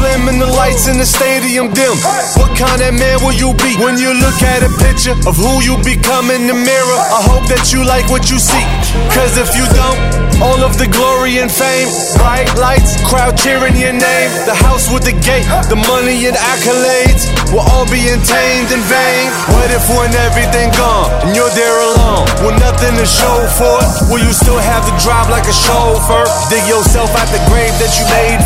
Slim 0.00 0.32
and 0.32 0.40
the 0.40 0.48
lights 0.48 0.88
in 0.88 0.96
the 0.96 1.04
stadium 1.04 1.68
dim, 1.76 1.92
what 2.40 2.48
kind 2.56 2.80
of 2.80 2.96
man 2.96 3.20
will 3.20 3.36
you 3.36 3.52
be 3.60 3.76
when 3.84 4.00
you 4.00 4.16
look 4.16 4.40
at 4.40 4.64
a 4.64 4.72
picture 4.80 5.12
of 5.28 5.36
who 5.36 5.60
you 5.60 5.76
become 5.84 6.32
in 6.32 6.48
the 6.48 6.56
mirror? 6.56 7.00
I 7.12 7.20
hope 7.28 7.44
that 7.52 7.68
you 7.68 7.84
like 7.84 8.08
what 8.08 8.32
you 8.32 8.40
see, 8.40 8.64
cause 9.12 9.36
if 9.36 9.52
you 9.52 9.68
don't, 9.76 10.00
all 10.40 10.64
of 10.64 10.80
the 10.80 10.88
glory 10.88 11.44
and 11.44 11.52
fame, 11.52 11.92
bright 12.16 12.48
lights, 12.56 12.96
crowd 13.04 13.36
cheering 13.36 13.76
your 13.76 13.92
name, 13.92 14.30
the 14.48 14.56
house 14.64 14.88
with 14.88 15.04
the 15.04 15.12
gate, 15.20 15.44
the 15.68 15.76
money 15.76 16.24
and 16.24 16.36
accolades 16.56 17.28
will 17.52 17.66
all 17.68 17.84
be 17.92 18.00
tamed 18.24 18.72
in 18.72 18.80
vain. 18.88 19.28
What 19.52 19.68
if 19.68 19.84
when 19.92 20.08
everything 20.24 20.72
gone 20.80 21.12
and 21.28 21.36
you're 21.36 21.52
there 21.52 21.76
alone 21.92 22.24
with 22.40 22.56
nothing 22.56 22.96
to 22.96 23.04
show 23.04 23.36
for 23.52 23.84
it? 23.84 23.88
Will 24.08 24.24
you 24.24 24.32
still 24.32 24.56
have 24.56 24.88
to 24.88 24.94
drive 24.96 25.28
like 25.28 25.44
a 25.44 25.52
chauffeur? 25.52 26.24
Dig 26.48 26.64
yourself 26.64 27.12
out 27.20 27.28
the 27.28 27.42
grave 27.52 27.76
that 27.76 27.92
you 28.00 28.08
made 28.08 28.39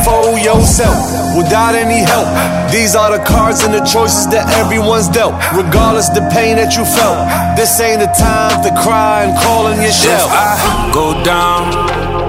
yourself 0.74 1.36
without 1.36 1.74
any 1.74 2.02
help. 2.02 2.26
These 2.70 2.94
are 2.96 3.16
the 3.16 3.24
cards 3.24 3.62
and 3.62 3.72
the 3.72 3.84
choices 3.84 4.26
that 4.34 4.50
everyone's 4.58 5.08
dealt, 5.08 5.34
regardless 5.54 6.08
the 6.10 6.26
pain 6.34 6.56
that 6.56 6.74
you 6.74 6.84
felt. 6.84 7.18
This 7.56 7.78
ain't 7.78 8.00
the 8.00 8.10
time 8.18 8.62
to 8.66 8.70
cry 8.82 9.24
and 9.24 9.32
call 9.38 9.66
on 9.66 9.78
your 9.78 9.94
If. 9.94 10.26
I 10.34 10.90
go 10.92 11.14
down, 11.22 11.70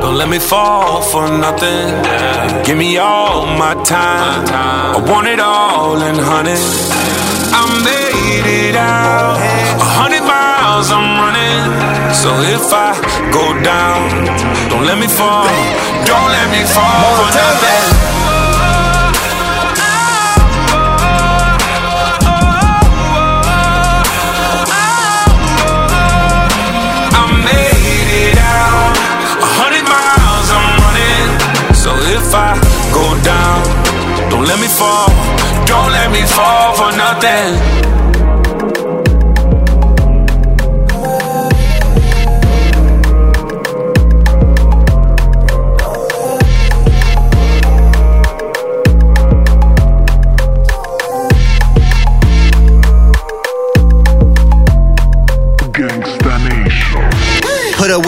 don't 0.02 0.18
let 0.18 0.30
me 0.30 0.38
fall 0.38 1.02
for 1.02 1.26
nothing. 1.26 1.90
Give 2.64 2.78
me 2.78 2.98
all 2.98 3.46
my 3.58 3.74
time. 3.84 4.46
I 4.94 5.02
want 5.02 5.28
it 5.28 5.40
all 5.40 5.98
in 6.02 6.16
honey. 6.16 6.62
I 7.50 7.62
made 7.82 8.46
it 8.46 8.76
out. 8.76 9.42
A 9.82 9.88
hundred 9.98 10.22
miles 10.22 10.94
I'm 10.94 11.18
running. 11.18 11.66
So 12.14 12.30
if 12.54 12.70
I 12.70 12.94
go 13.34 13.46
down, 13.66 14.06
don't 14.70 14.86
let 14.86 14.98
me 15.00 15.08
fall. 15.08 15.50
Don't 16.06 16.30
let 16.30 16.48
me 16.54 16.62
fall 16.70 17.10
for 17.18 17.30
nothing. 17.34 18.15
I 32.36 32.60
go 32.92 33.06
down, 33.24 34.30
don't 34.30 34.46
let 34.46 34.60
me 34.60 34.68
fall. 34.68 35.08
Don't 35.66 35.92
let 35.92 36.12
me 36.12 36.22
fall 36.28 36.76
for 36.76 36.92
nothing. 36.96 38.15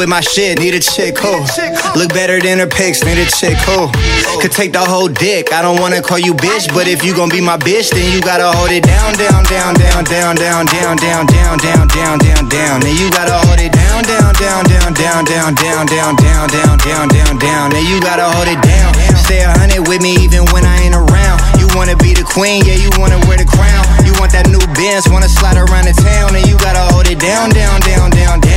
With 0.07 0.15
my 0.15 0.21
shit, 0.23 0.59
need 0.59 0.73
a 0.73 0.79
chick 0.79 1.19
who 1.19 1.43
look 1.99 2.09
better 2.15 2.39
than 2.39 2.59
her 2.59 2.67
pics, 2.67 3.03
need 3.03 3.19
a 3.19 3.27
chick 3.27 3.59
who 3.67 3.91
could 4.39 4.55
take 4.55 4.71
the 4.71 4.79
whole 4.79 5.11
dick. 5.11 5.51
I 5.51 5.61
don't 5.61 5.79
wanna 5.79 6.01
call 6.01 6.19
you 6.19 6.33
bitch, 6.33 6.71
but 6.73 6.87
if 6.87 7.03
you 7.03 7.11
gon' 7.13 7.27
be 7.27 7.41
my 7.41 7.57
bitch, 7.57 7.91
then 7.91 8.07
you 8.15 8.21
gotta 8.21 8.47
hold 8.55 8.71
it 8.71 8.87
down, 8.87 9.11
down, 9.19 9.43
down, 9.43 9.75
down, 9.75 10.05
down, 10.07 10.35
down, 10.39 10.63
down, 10.63 10.95
down, 10.95 11.27
down, 11.27 11.57
down, 11.59 11.87
down, 11.91 12.17
down, 12.23 12.43
down. 12.47 12.79
Then 12.79 12.95
you 12.95 13.11
gotta 13.11 13.35
hold 13.35 13.59
it 13.59 13.71
down, 13.75 14.03
down, 14.07 14.31
down, 14.39 14.63
down, 14.63 14.93
down, 14.95 15.25
down, 15.27 15.55
down, 15.55 15.83
down, 15.85 16.15
down, 16.15 16.47
down, 16.47 16.77
down, 16.79 17.07
down, 17.11 17.33
down. 17.37 17.65
Then 17.71 17.83
you 17.83 17.99
gotta 17.99 18.31
hold 18.31 18.47
it 18.47 18.61
down. 18.63 18.95
Stay 19.27 19.43
a 19.43 19.51
hundred 19.51 19.87
with 19.87 20.01
me 20.01 20.15
even 20.23 20.47
when 20.55 20.63
I 20.63 20.87
ain't 20.87 20.95
around. 20.95 21.41
You 21.59 21.67
wanna 21.75 21.97
be 21.97 22.13
the 22.13 22.23
queen, 22.23 22.63
yeah, 22.63 22.79
you 22.79 22.89
wanna 22.95 23.19
wear 23.27 23.35
the 23.35 23.49
crown. 23.49 23.83
You 24.07 24.15
want 24.15 24.31
that 24.31 24.47
new 24.47 24.63
Benz, 24.71 25.09
wanna 25.09 25.27
slide 25.27 25.57
around 25.57 25.83
the 25.83 25.95
town, 25.99 26.31
and 26.35 26.47
you 26.47 26.55
gotta 26.63 26.83
hold 26.95 27.11
it 27.11 27.19
down, 27.19 27.51
down, 27.51 27.81
down, 27.81 28.09
down, 28.11 28.39
down. 28.39 28.56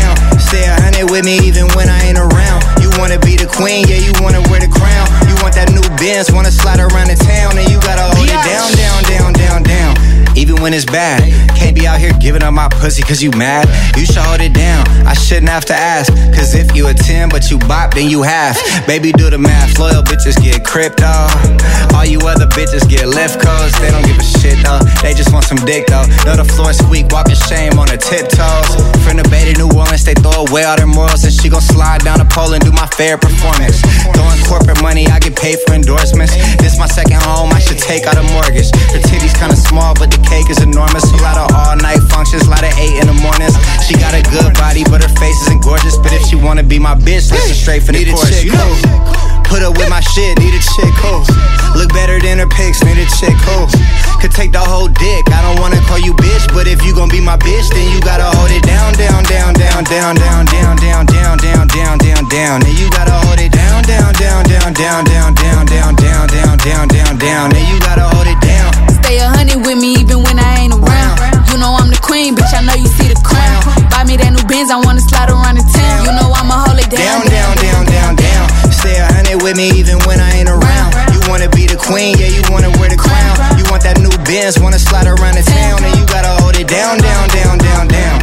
Stay 0.50 0.66
a 0.66 0.74
hundred 0.82 1.08
with 1.12 1.24
me 1.24 1.38
even 1.46 1.70
when 1.78 1.88
I 1.88 2.10
ain't 2.10 2.18
around. 2.18 2.66
You 2.82 2.90
wanna 2.98 3.20
be 3.20 3.36
the 3.36 3.46
queen, 3.46 3.86
yeah, 3.86 4.02
you 4.02 4.10
wanna 4.18 4.42
wear 4.50 4.58
the 4.58 4.66
crown. 4.66 5.06
You 5.30 5.38
want 5.46 5.54
that 5.54 5.70
new 5.70 5.86
Benz, 5.94 6.32
wanna 6.32 6.50
slide 6.50 6.80
around 6.80 7.06
the 7.06 7.14
town, 7.14 7.56
and 7.56 7.70
you 7.70 7.78
gotta 7.78 8.02
hold 8.02 8.26
it 8.26 8.42
down, 8.42 8.66
down, 8.74 9.00
down, 9.04 9.32
down, 9.32 9.62
down. 9.62 9.89
Even 10.40 10.56
when 10.62 10.72
it's 10.72 10.86
bad, 10.86 11.20
can't 11.54 11.76
be 11.76 11.86
out 11.86 12.00
here 12.00 12.14
giving 12.18 12.42
up 12.42 12.54
my 12.54 12.66
pussy 12.80 13.02
cause 13.02 13.22
you 13.22 13.30
mad. 13.32 13.68
You 13.94 14.06
should 14.06 14.24
hold 14.24 14.40
it 14.40 14.54
down. 14.54 14.88
I 15.04 15.12
shouldn't 15.12 15.50
have 15.50 15.66
to 15.66 15.74
ask. 15.74 16.08
Cause 16.32 16.54
if 16.54 16.74
you 16.74 16.88
a 16.88 16.94
10 16.94 17.28
but 17.28 17.50
you 17.50 17.58
bop, 17.58 17.92
then 17.92 18.08
you 18.08 18.22
half. 18.22 18.56
Baby, 18.86 19.12
do 19.12 19.28
the 19.28 19.36
math. 19.36 19.78
Loyal 19.78 20.02
bitches 20.02 20.40
get 20.40 20.64
crypto. 20.64 21.04
Uh. 21.04 21.92
All 21.94 22.06
you 22.06 22.20
other 22.24 22.46
bitches 22.46 22.88
get 22.88 23.06
lift 23.06 23.36
codes. 23.44 23.78
They 23.80 23.90
don't 23.90 24.06
give 24.06 24.16
a 24.16 24.24
shit 24.24 24.56
though. 24.64 24.80
They 25.04 25.12
just 25.12 25.30
want 25.30 25.44
some 25.44 25.60
dick 25.68 25.86
though. 25.88 26.08
Know 26.24 26.40
the 26.40 26.48
floor 26.48 26.72
squeak, 26.72 27.12
walking 27.12 27.36
shame 27.36 27.78
on 27.78 27.88
her 27.88 28.00
tiptoes. 28.00 28.80
The 29.20 29.28
Bay 29.28 29.52
to 29.52 29.54
New 29.60 29.68
Orleans, 29.76 30.00
they 30.08 30.14
throw 30.16 30.48
away 30.48 30.64
all 30.64 30.80
their 30.80 30.88
morals. 30.88 31.28
And 31.28 31.34
she 31.34 31.50
gon' 31.52 31.60
slide 31.60 32.00
down 32.08 32.24
the 32.24 32.28
pole 32.30 32.56
and 32.56 32.64
do 32.64 32.72
my 32.72 32.88
fair 32.96 33.18
performance. 33.18 33.84
Throwing 34.16 34.40
corporate 34.48 34.80
money, 34.80 35.04
I 35.12 35.20
get 35.20 35.36
paid 35.36 35.60
for 35.66 35.76
endorsements. 35.76 36.32
This 36.56 36.78
my 36.80 36.88
second 36.88 37.20
home, 37.20 37.52
I 37.52 37.60
should 37.60 37.76
take 37.76 38.08
out 38.08 38.16
a 38.16 38.24
mortgage. 38.32 38.72
Her 38.96 39.02
titties 39.04 39.36
kinda 39.36 39.60
small, 39.60 39.92
but 39.92 40.08
the 40.08 40.22
cake 40.30 40.48
is 40.48 40.62
enormous. 40.62 41.02
A 41.10 41.18
lot 41.18 41.36
of 41.36 41.50
all 41.50 41.74
night 41.76 41.98
functions, 42.06 42.46
a 42.46 42.50
lot 42.50 42.62
of 42.62 42.72
eight 42.78 43.02
in 43.02 43.10
the 43.10 43.18
mornings. 43.18 43.58
She 43.82 43.98
got 43.98 44.14
a 44.14 44.22
good 44.30 44.54
body, 44.54 44.86
but 44.86 45.02
her 45.02 45.12
face 45.18 45.36
isn't 45.50 45.60
gorgeous. 45.66 45.98
But 45.98 46.14
if 46.14 46.22
she 46.30 46.38
wanna 46.38 46.62
be 46.62 46.78
my 46.78 46.94
bitch, 46.94 47.34
listen 47.34 47.58
straight 47.58 47.82
from 47.82 47.98
the 47.98 48.06
chorus. 48.06 48.46
You 48.46 48.54
know, 48.54 48.70
put 49.50 49.66
up 49.66 49.74
with 49.76 49.90
my 49.90 50.00
shit, 50.14 50.38
need 50.38 50.54
a 50.54 50.62
chick 50.62 50.94
who 51.02 51.26
look 51.74 51.90
better 51.92 52.22
than 52.22 52.38
her 52.38 52.46
pics, 52.46 52.78
need 52.86 53.02
a 53.02 53.08
chick 53.18 53.34
who 53.42 53.66
could 54.22 54.30
take 54.30 54.52
the 54.54 54.62
whole 54.62 54.86
dick. 54.86 55.22
I 55.34 55.42
don't 55.42 55.58
wanna 55.58 55.82
call 55.90 55.98
you 55.98 56.14
bitch, 56.14 56.46
but 56.54 56.70
if 56.70 56.86
you 56.86 56.94
gon' 56.94 57.10
be 57.10 57.20
my 57.20 57.36
bitch, 57.36 57.66
then 57.74 57.90
you 57.90 58.00
gotta 58.00 58.30
hold 58.38 58.50
it 58.54 58.62
down, 58.62 58.94
down, 58.94 59.26
down, 59.26 59.52
down, 59.58 59.82
down, 59.84 60.14
down, 60.14 60.46
down, 60.46 60.76
down, 60.76 61.06
down, 61.06 61.36
down, 61.42 61.66
down, 61.66 61.98
down, 61.98 62.22
down. 62.30 62.56
And 62.62 62.78
you 62.78 62.88
gotta 62.90 63.16
hold 63.26 63.40
it 63.42 63.50
down, 63.50 63.82
down, 63.82 64.14
down, 64.14 64.44
down, 64.46 64.74
down, 64.74 65.34
down, 65.34 65.34
down, 65.34 65.66
down, 65.66 65.94
down, 65.96 66.26
down, 66.30 66.58
down, 66.58 66.88
down, 66.88 67.18
down. 67.18 67.46
And 67.56 67.66
you 67.66 67.80
gotta 67.80 68.06
hold 68.14 68.26
it 68.26 68.38
down. 68.40 68.69
Stay 69.02 69.18
a 69.18 69.26
honey 69.26 69.56
with 69.56 69.80
me 69.80 69.96
even 69.96 70.22
when 70.22 70.38
I 70.38 70.60
ain't 70.60 70.74
around. 70.76 71.16
You 71.50 71.58
know 71.58 71.72
I'm 71.74 71.88
the 71.88 71.98
queen, 71.98 72.36
bitch. 72.36 72.52
I 72.52 72.62
know 72.62 72.76
you 72.76 72.86
see 72.86 73.08
the 73.08 73.18
crown. 73.24 73.64
Buy 73.90 74.04
me 74.04 74.14
that 74.20 74.30
new 74.30 74.44
Benz, 74.46 74.70
I 74.70 74.76
wanna 74.76 75.00
slide 75.00 75.32
around 75.32 75.56
the 75.56 75.66
town. 75.66 76.06
You 76.06 76.12
know 76.12 76.30
I'ma 76.30 76.68
hold 76.68 76.78
it 76.78 76.92
down, 76.92 77.26
down, 77.26 77.56
down, 77.58 77.84
down, 77.88 78.12
down. 78.14 78.46
Stay 78.70 79.00
a 79.00 79.08
hundred 79.10 79.42
with 79.42 79.56
me 79.56 79.72
even 79.74 79.98
when 80.06 80.20
I 80.20 80.30
ain't 80.38 80.48
around. 80.48 80.94
You 81.10 81.20
wanna 81.26 81.48
be 81.48 81.66
the 81.66 81.76
queen, 81.80 82.16
yeah, 82.20 82.30
you 82.30 82.44
wanna 82.52 82.70
wear 82.78 82.88
the 82.92 83.00
crown. 83.00 83.34
You 83.58 83.64
want 83.72 83.82
that 83.82 83.98
new 83.98 84.12
Benz, 84.28 84.60
wanna 84.60 84.78
slide 84.78 85.08
around 85.08 85.34
the 85.34 85.44
town, 85.44 85.82
and 85.82 85.96
you 85.96 86.04
gotta 86.06 86.30
hold 86.38 86.54
it 86.54 86.68
down, 86.68 86.98
down, 87.00 87.28
down, 87.34 87.58
down, 87.58 87.88
down. 87.88 88.19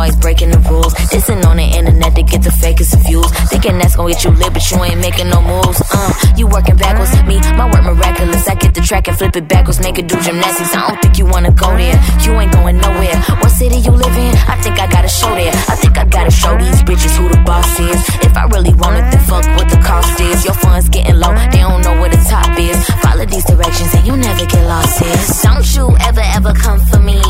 Always 0.00 0.16
breaking 0.16 0.48
the 0.48 0.58
rules. 0.64 0.94
Dissing 1.12 1.44
on 1.44 1.58
the 1.58 1.68
internet 1.76 2.16
to 2.16 2.22
get 2.22 2.40
the 2.40 2.48
fakest 2.48 2.96
views. 3.04 3.28
Thinking 3.52 3.76
that's 3.76 3.96
gonna 3.96 4.12
get 4.12 4.24
you 4.24 4.30
lit, 4.30 4.52
but 4.56 4.64
you 4.70 4.80
ain't 4.80 5.00
making 5.00 5.28
no 5.28 5.42
moves. 5.44 5.80
Uh, 5.92 6.12
you 6.38 6.46
working 6.48 6.76
backwards, 6.76 7.12
me, 7.28 7.36
my 7.60 7.68
work 7.68 7.84
miraculous. 7.84 8.48
I 8.48 8.54
get 8.54 8.72
the 8.72 8.80
track 8.80 9.08
and 9.08 9.16
flip 9.18 9.36
it 9.36 9.46
backwards, 9.46 9.78
make 9.80 9.98
it 9.98 10.08
do 10.08 10.16
gymnastics. 10.24 10.72
I 10.74 10.88
don't 10.88 11.00
think 11.02 11.18
you 11.18 11.26
wanna 11.26 11.52
go 11.52 11.68
there. 11.76 12.00
You 12.24 12.32
ain't 12.40 12.52
going 12.52 12.78
nowhere. 12.80 13.16
What 13.44 13.50
city 13.50 13.76
you 13.76 13.92
live 13.92 14.16
in? 14.16 14.32
I 14.48 14.56
think 14.64 14.80
I 14.80 14.86
gotta 14.88 15.08
show 15.08 15.34
there. 15.36 15.52
I 15.68 15.76
think 15.76 15.98
I 15.98 16.04
gotta 16.06 16.30
show 16.30 16.56
these 16.56 16.80
bitches 16.88 17.12
who 17.20 17.28
the 17.28 17.40
boss 17.44 17.68
is. 17.78 18.00
If 18.24 18.36
I 18.36 18.44
really 18.48 18.72
then 18.72 19.20
fuck 19.28 19.44
what 19.56 19.68
the 19.68 19.80
cost 19.84 20.18
is. 20.20 20.44
Your 20.44 20.54
funds 20.54 20.88
getting 20.88 21.16
low, 21.20 21.34
they 21.52 21.60
don't 21.60 21.82
know 21.82 22.00
where 22.00 22.08
the 22.08 22.22
top 22.24 22.56
is. 22.58 22.78
Follow 23.04 23.26
these 23.26 23.44
directions 23.44 23.92
and 23.94 24.06
you 24.06 24.16
never 24.16 24.46
get 24.46 24.64
lost, 24.64 24.96
sis. 24.96 25.42
Don't 25.42 25.66
you 25.76 25.84
ever, 26.08 26.24
ever 26.36 26.52
come 26.54 26.80
for 26.88 27.00
me. 27.00 27.20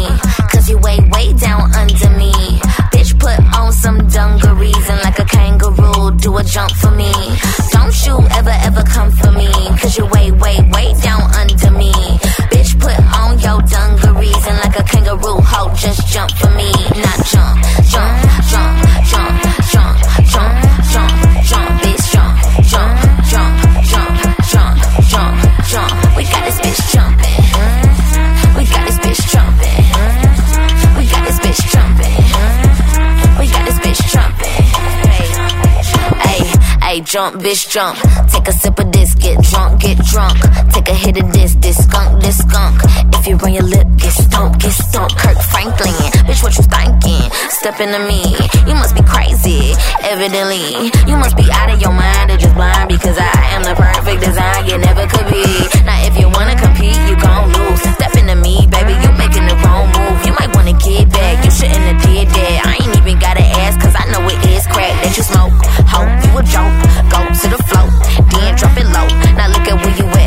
A 6.37 6.45
jump 6.45 6.71
for 6.73 6.91
me. 6.91 7.13
Don't 7.73 8.07
you 8.07 8.17
ever, 8.39 8.55
ever 8.69 8.83
come 8.83 9.11
for 9.11 9.33
me. 9.33 9.51
Cause 9.81 9.97
you 9.97 10.07
way, 10.07 10.31
way, 10.33 10.59
way 10.73 10.95
down 11.03 11.23
under 11.35 11.71
me. 11.71 11.93
Bitch, 12.53 12.79
put 12.79 12.99
on 13.17 13.39
your 13.39 13.61
dungarees 13.63 14.47
and 14.47 14.59
like 14.59 14.79
a 14.79 14.83
kangaroo, 14.85 15.41
ho, 15.41 15.73
just 15.75 16.07
jump 16.09 16.31
for 16.33 16.51
me. 16.51 16.71
Not 17.03 17.19
jump, 17.27 17.59
jump, 37.11 37.43
bitch, 37.43 37.69
jump. 37.69 37.99
Take 38.31 38.47
a 38.47 38.53
sip 38.53 38.79
of 38.79 38.93
this, 38.93 39.15
get 39.17 39.43
drunk, 39.43 39.81
get 39.81 39.99
drunk. 39.99 40.39
Take 40.71 40.89
a 40.89 40.95
hit 40.95 41.21
of 41.21 41.33
this, 41.33 41.57
this 41.57 41.83
skunk, 41.83 42.23
this 42.23 42.39
skunk. 42.39 42.79
If 43.19 43.27
you 43.27 43.35
run 43.37 43.53
your 43.53 43.65
lip, 43.65 43.87
get 43.97 44.13
stumped, 44.13 44.61
get 44.61 44.71
stumped. 44.71 45.19
Kirk 45.19 45.37
Franklin, 45.51 45.91
bitch, 46.23 46.43
what 46.45 46.55
you 46.57 46.63
thinking? 46.63 47.27
Step 47.51 47.81
into 47.81 47.99
me, 48.07 48.23
you 48.63 48.75
must 48.79 48.95
be 48.95 49.03
crazy. 49.03 49.75
Evidently, 50.07 50.95
you 51.11 51.17
must 51.19 51.37
be 51.37 51.51
out 51.51 51.75
of 51.75 51.83
your 51.83 51.93
mind 51.93 52.31
or 52.31 52.37
just 52.37 52.55
blind 52.55 52.89
because 52.89 53.19
I 53.19 53.59
am 53.59 53.63
the 53.67 53.75
perfect 53.75 54.23
design 54.23 54.67
you 54.71 54.79
never 54.79 55.07
could 55.11 55.27
be. 55.27 55.43
Now, 55.83 55.99
if 56.07 56.15
you 56.15 56.31
wanna 56.31 56.55
compete, 56.55 56.95
you 57.11 57.19
gon' 57.19 57.51
lose. 57.51 57.83
Step 57.99 58.15
into 58.15 58.37
me, 58.37 58.69
baby, 58.71 58.95
you 59.03 59.10
making 59.31 59.47
the 59.47 59.55
wrong 59.63 59.87
move. 59.87 60.27
You 60.27 60.33
might 60.33 60.55
wanna 60.55 60.73
get 60.73 61.09
back, 61.11 61.45
you 61.45 61.51
shouldn't 61.51 61.77
have 61.77 62.03
did 62.03 62.29
that. 62.29 62.67
I 62.67 62.73
ain't 62.83 62.97
even 62.97 63.19
gotta 63.19 63.43
ask, 63.63 63.81
cause 63.81 63.95
I 63.97 64.05
know 64.11 64.27
it 64.27 64.39
is 64.51 64.67
crack 64.67 64.95
that 65.03 65.17
you 65.17 65.23
smoke. 65.23 65.55
Hope 65.87 66.11
you 66.25 66.31
a 66.39 66.43
joke, 66.43 66.75
go 67.11 67.21
to 67.41 67.47
the 67.55 67.61
float, 67.69 67.93
then 68.33 68.57
drop 68.57 68.77
it 68.77 68.87
low. 68.87 69.07
Now 69.37 69.49
look 69.49 69.67
at 69.69 69.77
where 69.85 69.97
you 69.97 70.07
at. 70.07 70.20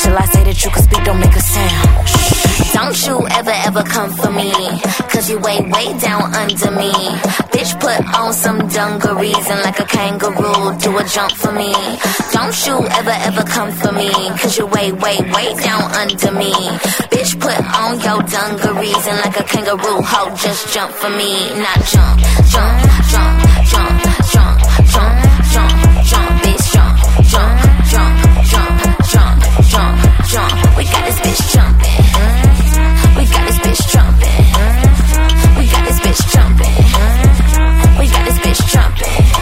Until 0.00 0.16
I 0.16 0.24
say 0.32 0.44
that 0.44 0.64
you 0.64 0.70
can 0.70 0.82
speak, 0.82 1.04
don't 1.04 1.20
make 1.20 1.36
a 1.36 1.44
sound. 1.44 1.92
Don't 2.72 2.96
you 3.04 3.20
ever, 3.36 3.52
ever 3.68 3.82
come 3.84 4.08
for 4.16 4.32
me, 4.32 4.48
cause 5.12 5.28
you 5.28 5.38
way, 5.40 5.60
way 5.60 5.92
down 6.00 6.24
under 6.32 6.72
me. 6.72 6.88
Bitch, 7.52 7.76
put 7.76 8.00
on 8.16 8.32
some 8.32 8.64
dungarees 8.68 9.44
and 9.52 9.60
like 9.60 9.78
a 9.78 9.84
kangaroo, 9.84 10.72
do 10.80 10.96
a 10.96 11.04
jump 11.04 11.32
for 11.36 11.52
me. 11.52 11.76
Don't 12.32 12.56
you 12.64 12.80
ever, 12.96 13.12
ever 13.28 13.44
come 13.44 13.72
for 13.72 13.92
me, 13.92 14.08
cause 14.40 14.56
you 14.56 14.64
way, 14.72 14.90
way, 14.92 15.20
way 15.36 15.52
down 15.60 15.84
under 15.92 16.32
me. 16.32 16.52
Bitch, 17.12 17.36
put 17.36 17.60
on 17.60 18.00
your 18.00 18.24
dungarees 18.24 19.04
and 19.04 19.18
like 19.20 19.36
a 19.36 19.44
kangaroo, 19.44 20.00
ho, 20.00 20.34
just 20.34 20.72
jump 20.72 20.92
for 20.92 21.10
me. 21.10 21.52
Not 21.60 21.76
jump, 21.92 22.24
jump, 22.48 22.76
jump, 23.12 23.29
jump. 30.30 30.76
We 30.76 30.84
got 30.84 31.04
this 31.06 31.18
bitch 31.18 31.52
jumping. 31.52 32.04
Mm-hmm. 32.14 33.18
We 33.18 33.24
got 33.26 33.46
this 33.48 33.58
bitch 33.58 33.88
jumping. 33.90 34.44
Mm-hmm. 34.54 35.58
We 35.58 35.66
got 35.66 35.84
this 35.88 35.98
bitch 35.98 36.22
jumping. 36.30 36.66
Mm-hmm. 36.66 37.98
We 37.98 38.08
got 38.08 38.24
this 38.26 38.38
bitch 38.38 38.62
jumping. 38.70 39.39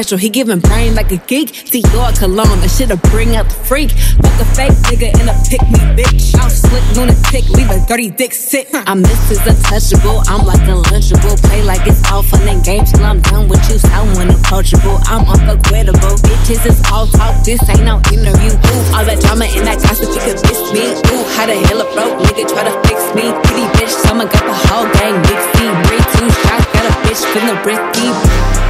Special. 0.00 0.16
He 0.16 0.30
giving 0.30 0.60
brain 0.60 0.94
like 0.94 1.12
a 1.12 1.18
geek. 1.28 1.52
Dior 1.68 2.16
cologne, 2.16 2.60
that 2.64 2.72
shit'll 2.72 2.96
bring 3.12 3.36
out 3.36 3.44
the 3.52 3.58
freak. 3.68 3.92
Fuck 3.92 4.40
a 4.40 4.46
fake 4.56 4.72
nigga 4.88 5.12
in 5.20 5.28
a 5.28 5.36
pick 5.44 5.60
me 5.68 5.80
bitch. 5.92 6.32
I'm 6.40 6.48
slick 6.48 6.84
lunatic, 6.96 7.44
leave 7.52 7.68
a 7.68 7.84
dirty 7.84 8.08
dick 8.08 8.32
sick. 8.32 8.68
I'm 8.88 9.04
Mrs. 9.04 9.44
Untouchable, 9.44 10.24
I'm 10.24 10.46
like 10.46 10.64
unlunchable. 10.64 11.36
Play 11.44 11.62
like 11.64 11.84
it's 11.84 12.00
all 12.10 12.22
fun 12.22 12.48
and 12.48 12.64
games 12.64 12.92
till 12.92 13.04
I'm 13.04 13.20
done 13.20 13.48
with 13.48 13.60
you. 13.68 13.76
Sound 13.76 14.16
unapproachable, 14.16 14.96
I'm 15.04 15.28
unforgettable. 15.28 16.16
Bitches, 16.24 16.64
it's 16.64 16.80
all 16.90 17.06
talk, 17.06 17.44
this 17.44 17.60
ain't 17.68 17.84
no 17.84 18.00
interview. 18.08 18.56
Ooh, 18.56 18.96
all 18.96 19.04
that 19.04 19.20
drama 19.20 19.44
and 19.52 19.66
that 19.68 19.84
gossip, 19.84 20.08
you 20.16 20.22
could 20.24 20.40
miss 20.48 20.60
me. 20.72 20.96
Ooh, 21.12 21.24
how 21.36 21.44
the 21.44 21.60
hell 21.68 21.84
a 21.84 21.86
broke 21.92 22.16
nigga 22.24 22.48
try 22.48 22.64
to 22.64 22.72
fix 22.88 23.04
me? 23.12 23.28
Pretty 23.44 23.68
bitch, 23.76 23.92
someone 23.92 24.32
got 24.32 24.48
the 24.48 24.56
whole 24.64 24.88
gang 24.96 25.20
mixed. 25.28 25.48
Three, 25.60 26.02
two 26.16 26.28
shots, 26.40 26.64
got 26.72 26.88
a 26.88 26.92
bitch 27.04 27.20
feeling 27.36 27.60
risky. 27.68 28.69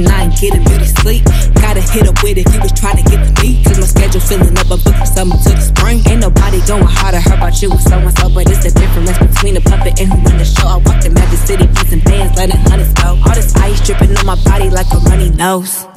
I 0.00 0.24
ain't 0.24 0.40
getting 0.40 0.64
beauty 0.64 0.86
sleep. 0.86 1.24
Gotta 1.60 1.82
hit 1.84 2.08
up 2.08 2.16
with 2.22 2.38
it 2.38 2.48
if 2.48 2.54
you 2.54 2.60
was 2.60 2.72
trying 2.72 2.96
to 2.96 3.04
get 3.04 3.20
to 3.20 3.42
me. 3.42 3.62
Cause 3.62 3.76
my 3.76 3.84
schedule 3.84 4.20
filling 4.20 4.56
up, 4.56 4.70
I'm 4.72 4.80
booking 4.80 5.04
summer 5.04 5.36
to 5.36 5.50
the 5.52 5.60
spring. 5.60 6.00
Ain't 6.08 6.20
nobody 6.20 6.64
going 6.64 6.88
harder, 6.88 7.20
heard 7.20 7.36
about 7.36 7.60
you 7.60 7.68
with 7.68 7.82
so 7.84 8.00
so, 8.16 8.32
but 8.32 8.48
it's 8.48 8.64
the 8.64 8.72
difference 8.72 9.18
between 9.20 9.56
a 9.56 9.60
puppet 9.60 10.00
and 10.00 10.08
who 10.08 10.16
run 10.24 10.38
the 10.38 10.48
show. 10.48 10.66
I 10.66 10.76
walk 10.80 11.02
the 11.04 11.10
Magic 11.10 11.40
City, 11.44 11.68
using 11.84 12.00
bands, 12.00 12.36
letting 12.36 12.56
hundreds 12.56 12.94
go. 12.94 13.20
All 13.20 13.34
this 13.36 13.54
ice 13.56 13.84
dripping 13.84 14.16
on 14.16 14.24
my 14.24 14.36
body 14.44 14.70
like 14.70 14.88
a 14.92 14.98
runny 15.04 15.28
nose. 15.28 15.91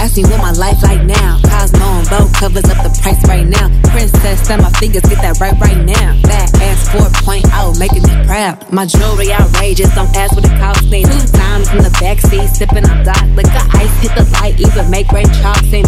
Ask 0.00 0.16
me 0.16 0.24
what 0.24 0.40
my 0.40 0.56
life 0.56 0.80
like 0.82 1.04
now. 1.04 1.36
Cosmo 1.44 1.84
and 2.00 2.08
Vogue 2.08 2.32
covers 2.32 2.64
up 2.72 2.80
the 2.80 2.88
price 3.04 3.20
right 3.28 3.44
now. 3.44 3.68
Princess 3.92 4.48
and 4.48 4.64
my 4.64 4.72
fingers 4.80 5.04
get 5.04 5.20
that 5.20 5.36
right 5.44 5.52
right 5.60 5.76
now. 5.76 6.16
That 6.24 6.48
ass 6.56 6.88
4.0 6.88 7.44
making 7.76 8.08
me 8.08 8.16
proud. 8.24 8.56
My 8.72 8.88
jewelry 8.88 9.28
outrageous, 9.28 9.92
don't 9.92 10.08
ask 10.16 10.32
what 10.32 10.48
it 10.48 10.56
cost 10.56 10.88
me. 10.88 11.04
Two 11.04 11.20
times 11.36 11.68
in 11.76 11.84
the 11.84 11.92
backseat, 12.00 12.48
sipping 12.48 12.88
on 12.88 13.04
dark 13.04 13.28
liquor. 13.36 13.60
Ice 13.76 13.92
hit 14.00 14.16
the 14.16 14.24
light, 14.40 14.56
even 14.56 14.88
make 14.88 15.12
rain 15.12 15.28
chalk 15.44 15.60
seem. 15.68 15.84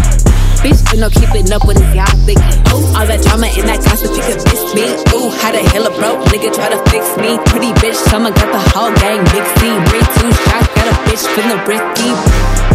Bitch, 0.61 0.77
you 0.93 1.01
know 1.01 1.09
keeping 1.09 1.49
up 1.49 1.65
with 1.65 1.81
his 1.81 1.97
y'all 1.97 2.13
thick. 2.29 2.37
Ooh, 2.69 2.85
all 2.93 3.09
that 3.09 3.25
drama 3.25 3.49
and 3.49 3.65
that 3.65 3.81
gossip, 3.81 4.13
you 4.13 4.21
could 4.29 4.45
miss 4.45 4.63
me. 4.77 4.93
Ooh, 5.17 5.33
how 5.41 5.57
the 5.57 5.65
hell 5.73 5.89
a 5.89 5.93
broke 5.97 6.21
nigga 6.29 6.53
try 6.53 6.69
to 6.69 6.79
fix 6.93 7.17
me? 7.17 7.41
Pretty 7.49 7.73
bitch, 7.81 7.97
someone 8.13 8.37
got 8.37 8.53
the 8.53 8.61
whole 8.77 8.93
gang 9.01 9.25
mixed. 9.33 9.57
Three, 9.57 10.05
two 10.21 10.29
shots, 10.45 10.69
got 10.77 10.85
a 10.85 10.95
bitch 11.09 11.25
feeling 11.33 11.65
risky. 11.65 12.72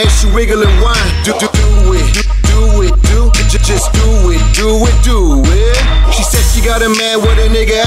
Little 0.00 0.06
mama 0.06 0.06
as 0.06 0.20
she 0.20 0.26
wiggling 0.34 0.80
wine. 0.80 1.24
Do 1.24 1.32
do 1.38 1.48
do 1.52 1.92
it, 1.92 2.26
do 2.48 2.82
it, 2.82 2.94
do 3.08 3.30
it, 3.34 3.62
just 3.62 3.92
do 3.92 4.30
it, 4.30 4.42
do 4.54 4.86
it, 4.86 4.96
do 5.04 5.42
it. 5.44 6.14
She 6.14 6.22
said 6.22 6.44
she 6.52 6.64
got 6.64 6.82
a 6.82 6.88
man 6.88 7.20
with 7.20 7.38
a 7.38 7.48
nigga. 7.48 7.84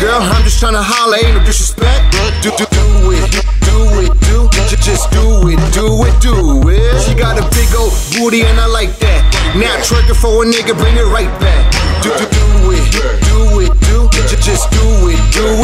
Girl, 0.00 0.20
I'm 0.20 0.42
just 0.44 0.58
trying 0.58 0.74
to 0.74 0.82
holler, 0.82 1.16
ain't 1.16 1.36
no 1.36 1.44
disrespect. 1.44 2.12
Do 2.42 2.50
do 2.56 2.66
do 2.70 3.12
it, 3.12 3.30
do 3.66 3.78
it, 4.02 4.12
do 4.26 4.48
it, 4.52 4.80
just 4.80 5.10
do 5.10 5.48
it, 5.48 5.58
do 5.72 6.04
it, 6.04 6.14
do 6.20 6.68
it. 6.68 7.02
She 7.02 7.14
got 7.14 7.38
a 7.38 7.44
big 7.54 7.68
old 7.74 7.92
booty 8.14 8.42
and 8.42 8.60
I 8.60 8.66
like 8.66 8.98
that. 8.98 9.22
Now 9.56 9.74
trigger 9.82 10.14
for 10.14 10.44
a 10.44 10.46
nigga, 10.46 10.76
bring 10.76 10.96
it 10.96 11.08
right 11.10 11.30
back. 11.40 11.72
Do 12.02 12.10
do 12.14 12.26
do 12.30 12.46
it, 12.70 12.86
do 12.94 13.60
it, 13.60 13.72
do 13.90 14.06
it, 14.06 14.40
just 14.42 14.70
do 14.70 15.08
it, 15.08 15.18
do 15.34 15.42
it, 15.42 15.42
do 15.42 15.44
it. 15.54 15.57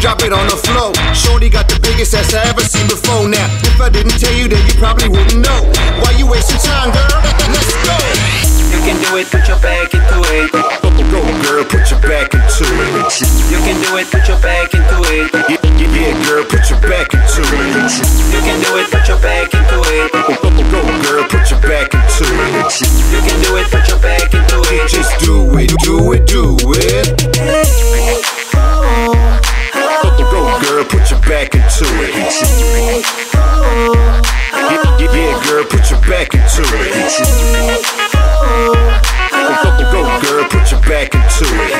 She 0.00 0.06
pop 0.06 0.22
it 0.22 0.32
and 0.32 0.32
lock 0.32 0.32
it 0.32 0.32
and 0.32 0.32
drop 0.32 0.32
it 0.32 0.32
on 0.32 0.46
the 0.48 0.56
floor. 0.56 0.90
Shorty 1.14 1.48
got 1.50 1.68
the 1.68 1.78
biggest 1.80 2.14
ass 2.14 2.32
I 2.32 2.48
ever 2.48 2.64
seen 2.64 2.88
before. 2.88 3.28
Now, 3.28 3.44
if 3.60 3.80
I 3.80 3.90
didn't 3.90 4.16
tell 4.16 4.32
you, 4.32 4.48
then 4.48 4.64
you 4.64 4.74
probably 4.80 5.08
wouldn't 5.08 5.44
know. 5.44 5.60
Why 6.00 6.16
you 6.16 6.26
wasting 6.26 6.56
time, 6.56 6.88
girl? 6.88 7.20
Let's 7.52 7.68
go. 7.84 7.96
You 8.72 8.80
can 8.80 8.96
do 9.04 9.20
it, 9.20 9.28
put 9.28 9.44
your 9.44 9.60
back 9.60 9.92
into 9.92 10.16
it. 10.32 10.52
Go, 11.10 11.20
girl, 11.44 11.64
put 11.68 11.90
your 11.90 12.00
back 12.00 12.32
into 12.32 12.64
it. 12.64 13.12
You 13.52 13.60
can 13.60 13.76
do 13.84 13.96
it, 14.00 14.08
put 14.08 14.24
your 14.24 14.40
back 14.40 14.72
into 14.72 14.96
it. 15.12 15.28
Yeah, 15.52 15.60
yeah, 15.68 16.16
girl, 16.24 16.48
put 16.48 16.64
your 16.70 16.80
back 16.80 17.12
into 17.12 17.44
it. 17.44 17.92
You 18.32 18.40
can 18.40 18.56
do 18.64 18.80
it, 18.80 18.88
put 18.88 19.04
your 19.04 19.20
back 19.20 19.52
into 19.52 19.78
it. 19.84 20.08
Go, 20.72 20.80
girl, 21.04 21.24
put 21.28 21.44
your 21.50 21.60
back 21.60 21.92
into 21.92 22.24
it. 22.24 22.72
You 23.12 23.20
can 23.20 23.36
do 23.44 23.60
it, 23.60 23.68
put 23.68 23.84
your 23.84 24.00
back 24.00 24.32
into 24.32 24.64
it. 24.72 24.88
Just 24.88 25.12
do 25.20 25.44
it, 25.60 25.76
do 25.84 26.16
it, 26.16 26.24
do 26.24 26.56
it. 26.72 27.20
Go, 28.56 29.59
girl, 30.80 30.88
put 30.88 31.10
your 31.10 31.20
back 31.20 31.54
into 31.54 31.84
it. 31.84 32.14
Yeah, 35.00 35.12
yeah, 35.12 35.44
girl, 35.46 35.64
put 35.64 35.90
your 35.90 36.00
back 36.02 36.34
into 36.34 36.62
it. 36.62 36.94
Go, 39.90 40.20
girl, 40.20 40.44
put 40.48 40.70
your 40.70 40.80
back 40.82 41.14
into 41.14 41.44
it. 41.44 41.70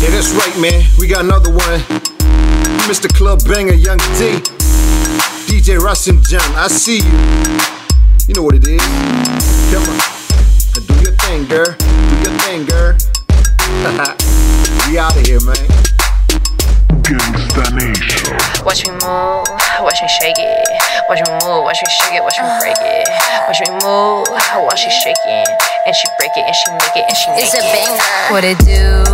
Yeah, 0.00 0.10
that's 0.10 0.32
right, 0.32 0.56
man. 0.60 0.84
We 0.98 1.08
got 1.08 1.24
another 1.24 1.50
one. 1.50 1.80
Mr. 2.88 3.12
Club 3.14 3.40
Banger, 3.44 3.74
Young 3.74 3.98
D. 4.18 4.40
DJ 5.46 5.78
Rasim 5.78 6.22
John, 6.26 6.54
I 6.54 6.68
see 6.68 6.98
you. 6.98 7.18
You 8.28 8.34
know 8.34 8.42
what 8.42 8.54
it 8.54 8.66
is. 8.66 8.80
Come 9.72 9.82
on. 9.82 10.00
Do 10.86 10.94
your 11.02 11.12
thing, 11.16 11.46
girl. 11.46 11.74
Do 11.76 12.30
your 12.30 12.38
thing, 12.40 12.64
girl. 12.66 12.96
we 14.88 14.96
out 14.96 15.12
of 15.12 15.26
here, 15.26 15.40
man. 15.44 15.54
Gangsta 17.04 17.68
Nation. 17.76 18.32
Watch 18.64 18.88
me 18.88 18.96
move, 19.04 19.44
watch 19.84 20.00
me 20.00 20.08
shake 20.08 20.40
it. 20.40 20.64
Watch 21.08 21.20
me 21.20 21.30
move, 21.44 21.62
watch 21.62 21.78
me 21.84 21.88
shake 21.92 22.16
it, 22.16 22.22
watch 22.24 22.40
me 22.40 22.48
break 22.58 22.80
it. 22.80 23.06
Watch 23.46 23.60
me 23.60 23.68
move, 23.84 24.26
watch 24.64 24.80
she 24.80 24.90
shaking. 24.90 25.46
And 25.84 25.94
she 25.94 26.08
break 26.18 26.32
it, 26.34 26.48
and 26.48 26.56
she 26.56 26.72
make 26.72 26.96
it, 26.96 27.04
and 27.04 27.16
she 27.16 27.28
make 27.36 27.44
It's 27.44 27.54
a 27.54 27.62
banger. 27.62 28.00
What 28.32 28.42
it 28.48 28.58
do? 28.64 29.04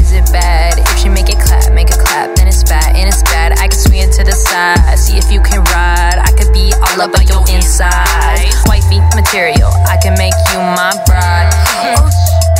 Is 0.00 0.14
it 0.14 0.30
bad? 0.32 0.78
If 0.78 1.02
she 1.02 1.10
make 1.10 1.28
it 1.28 1.36
clap, 1.42 1.66
make 1.74 1.90
it 1.90 1.98
clap, 1.98 2.36
then 2.36 2.46
it's 2.46 2.62
bad, 2.62 2.94
and 2.94 3.10
it's 3.10 3.22
bad. 3.26 3.58
I 3.58 3.66
can 3.66 3.76
swing 3.76 4.06
it 4.06 4.12
to 4.16 4.24
the 4.24 4.32
side, 4.32 4.78
see 4.96 5.18
if 5.18 5.30
you 5.32 5.42
can 5.42 5.66
ride. 5.74 6.22
I 6.22 6.30
could 6.38 6.52
be 6.54 6.72
all 6.78 7.02
up 7.02 7.12
on 7.18 7.26
your 7.26 7.42
inside. 7.50 8.48
Wifey 8.70 9.02
material, 9.18 9.74
I 9.90 9.98
can 10.00 10.14
make 10.14 10.38
you 10.54 10.62
my 10.62 10.94
bride. 11.04 11.52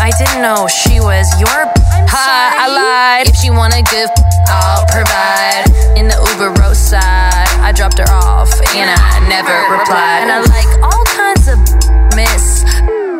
I 0.02 0.10
didn't 0.18 0.42
know 0.42 0.66
she 0.66 0.91
was 1.22 1.38
your. 1.38 1.62
Hi, 2.10 2.50
I 2.58 2.66
lied. 2.66 3.30
If 3.30 3.38
she 3.38 3.50
want 3.50 3.78
a 3.78 3.82
good, 3.86 4.10
I'll 4.50 4.82
provide. 4.90 5.70
In 5.94 6.10
the 6.10 6.18
Uber 6.18 6.50
roadside, 6.58 7.46
I 7.62 7.70
dropped 7.70 8.02
her 8.02 8.10
off 8.10 8.50
and 8.74 8.90
I 8.90 9.22
never 9.30 9.54
replied. 9.70 10.26
And 10.26 10.30
I 10.34 10.42
like 10.50 10.70
all 10.82 11.04
kinds 11.14 11.46
of 11.46 11.58
miss 12.18 12.66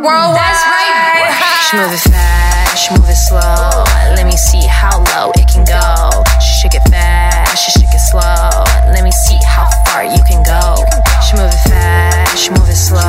worldwide. 0.03 0.35
That's 0.35 0.67
right. 0.67 1.31
She 1.63 1.79
move 1.79 1.95
it 1.95 2.03
fast, 2.11 2.83
she 2.83 2.91
move 2.99 3.07
it 3.07 3.15
slow. 3.15 3.87
Let 4.19 4.27
me 4.27 4.35
see 4.35 4.67
how 4.67 4.99
low 5.15 5.31
it 5.39 5.47
can 5.47 5.63
go. 5.63 6.11
She 6.43 6.67
shake 6.67 6.75
it 6.75 6.83
fast, 6.91 7.55
she 7.63 7.82
slow. 8.13 8.69
Let 8.93 9.03
me 9.05 9.11
see 9.11 9.41
how 9.49 9.65
far 9.89 10.05
you 10.05 10.21
can 10.29 10.45
go. 10.45 10.77
She 11.25 11.33
move 11.41 11.49
it 11.49 11.65
fast, 11.65 12.37
she 12.37 12.51
move 12.53 12.69
it 12.69 12.77
slow. 12.77 13.01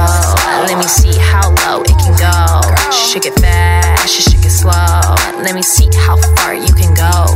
Let 0.64 0.80
me 0.80 0.88
see 0.88 1.12
how 1.20 1.52
low 1.68 1.84
it 1.84 1.98
can 2.00 2.16
go. 2.16 2.64
She 2.88 3.12
shake 3.12 3.28
it 3.28 3.36
fast, 3.44 4.08
she 4.08 4.22
shake 4.24 4.46
it 4.48 4.56
slow. 4.56 5.04
Let 5.44 5.56
me 5.56 5.62
see 5.62 5.92
how 6.08 6.16
far 6.40 6.56
you 6.56 6.72
can 6.80 6.96
go. 6.96 7.28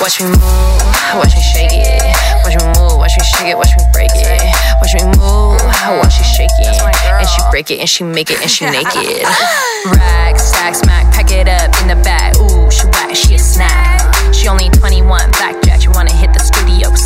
Watch 0.00 0.16
me 0.24 0.32
move, 0.32 0.80
watch 1.20 1.36
me 1.36 1.44
shake 1.44 1.76
it. 1.76 2.00
Watch 2.40 2.56
me 2.56 2.64
move, 2.80 2.96
watch 2.96 3.12
me 3.20 3.24
shake 3.36 3.52
it, 3.52 3.56
watch 3.56 3.72
me 3.76 3.84
break 3.92 4.16
it. 4.16 4.40
Watch 4.80 4.96
me 4.96 5.04
move, 5.20 5.60
while 5.60 6.08
she 6.08 6.24
shaking. 6.24 6.72
And 6.72 7.28
she 7.28 7.40
break 7.50 7.70
it 7.70 7.80
and 7.80 7.88
she 7.88 8.02
make 8.04 8.30
it 8.30 8.40
and 8.40 8.50
she 8.50 8.64
naked. 8.64 9.28
Rack, 9.92 10.38
stack, 10.38 10.74
smack, 10.74 11.12
pack 11.12 11.30
it 11.30 11.48
up 11.48 11.68
in 11.82 11.88
the 11.92 12.00
bag. 12.00 12.36
Ooh, 12.40 12.70
she 12.70 12.86
whack, 12.88 13.14
she 13.14 13.34
a 13.34 13.38
snack. 13.38 13.89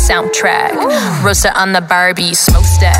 Soundtrack. 0.05 0.77
Roasted 1.23 1.51
on 1.55 1.73
the 1.73 1.81
Barbie 1.81 2.33
smokestack. 2.33 2.95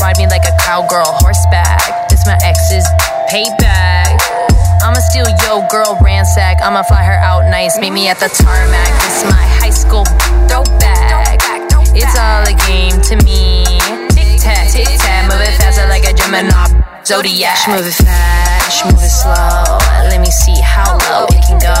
Ride 0.00 0.18
me 0.18 0.26
like 0.28 0.44
a 0.44 0.54
cowgirl 0.60 1.16
horseback. 1.24 2.08
This 2.08 2.26
my 2.26 2.36
ex's 2.44 2.86
payback. 3.32 4.20
I'ma 4.82 5.00
steal 5.00 5.26
yo 5.42 5.66
girl 5.70 5.98
ransack. 6.02 6.60
I'ma 6.60 6.82
fly 6.82 7.02
her 7.04 7.18
out 7.18 7.48
nice. 7.48 7.78
Meet 7.80 7.92
me 7.92 8.08
at 8.08 8.20
the 8.20 8.28
tarmac. 8.28 8.92
This 9.02 9.24
my 9.24 9.44
high 9.60 9.70
school 9.70 10.04
throwback. 10.48 11.40
It's 11.96 12.16
all 12.18 12.44
a 12.44 12.52
game 12.68 13.00
to 13.08 13.16
me. 13.24 13.64
Tic 14.12 14.40
tac, 14.40 14.70
tic 14.70 14.86
tac, 15.00 15.30
move 15.30 15.40
it 15.40 15.56
faster 15.56 15.88
like 15.88 16.04
a 16.04 16.12
Gemini 16.12 16.85
zodiac. 17.06 17.54
She 17.56 17.70
move 17.70 17.86
it 17.86 17.94
fast, 18.02 18.74
she 18.74 18.84
move 18.90 18.98
it 18.98 19.14
slow. 19.14 19.78
Let 20.10 20.18
me 20.18 20.26
see 20.26 20.58
how 20.58 20.98
low 21.06 21.26
it 21.30 21.38
can 21.46 21.58
go. 21.62 21.78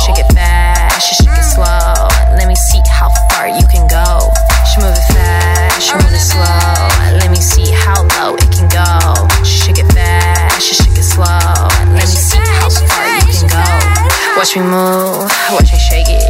Shake 0.00 0.16
it 0.16 0.28
fast, 0.32 1.04
she 1.04 1.14
shake 1.20 1.36
it 1.36 1.44
slow. 1.44 2.08
Let 2.40 2.48
me 2.48 2.56
see 2.56 2.80
how 2.88 3.12
far 3.28 3.48
you 3.48 3.64
can 3.68 3.84
go. 3.84 4.32
She 4.64 4.80
move 4.80 4.96
it 4.96 5.06
fast, 5.12 5.84
she 5.84 5.92
move 5.92 6.08
it 6.08 6.24
slow. 6.24 6.72
Let 7.20 7.28
me 7.28 7.36
see 7.36 7.68
how 7.68 8.00
low 8.16 8.34
it 8.40 8.48
can 8.48 8.64
go. 8.72 8.88
Shake 9.44 9.76
it 9.76 9.88
fast, 9.92 10.64
she 10.64 10.74
shake 10.74 10.96
it 10.96 11.04
slow. 11.04 11.28
Let 11.92 12.08
me 12.08 12.16
see 12.16 12.40
how 12.40 12.72
far 12.72 13.06
you 13.12 13.28
can 13.28 13.44
go. 13.52 13.64
Watch 14.40 14.56
me 14.56 14.62
move, 14.64 15.28
watch 15.52 15.68
me 15.68 15.78
shake 15.78 16.08
it. 16.08 16.25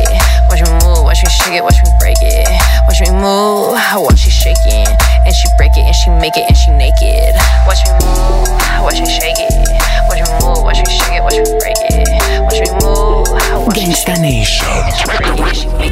Watch 1.17 1.25
me 1.25 1.33
move, 1.33 1.41
watch 1.41 1.41
me 1.41 1.49
shake 1.49 1.57
it, 1.57 1.65
watch 1.65 1.81
me 1.83 1.91
break 1.99 2.17
it. 2.21 2.47
Watch 2.85 3.01
me 3.01 3.09
move, 3.09 3.73
watch 4.05 4.19
she 4.19 4.29
shaking. 4.29 4.85
And 5.25 5.35
she 5.35 5.49
break 5.57 5.73
it, 5.73 5.89
and 5.89 5.97
she 5.97 6.11
make 6.11 6.37
it, 6.37 6.45
and 6.45 6.57
she 6.57 6.71
naked. 6.73 7.33
Watch 7.65 7.81
me 7.89 7.93
move, 8.05 8.53
watch 8.85 9.01
me 9.01 9.09
shake 9.09 9.41
it. 9.41 9.49
Watch 10.13 10.21
me 10.21 10.29
move, 10.45 10.61
watch 10.61 10.77
me 10.77 10.93
shake 10.93 11.17
it, 11.17 11.23
watch 11.25 11.41
me 11.41 11.57
break 11.57 11.81
it. 11.89 12.05
Watch 12.45 12.61
me 12.61 12.69
move, 12.85 13.25
watch 13.33 13.77
me 13.77 13.89
Gangsta 13.89 14.21
Nation 14.21 14.69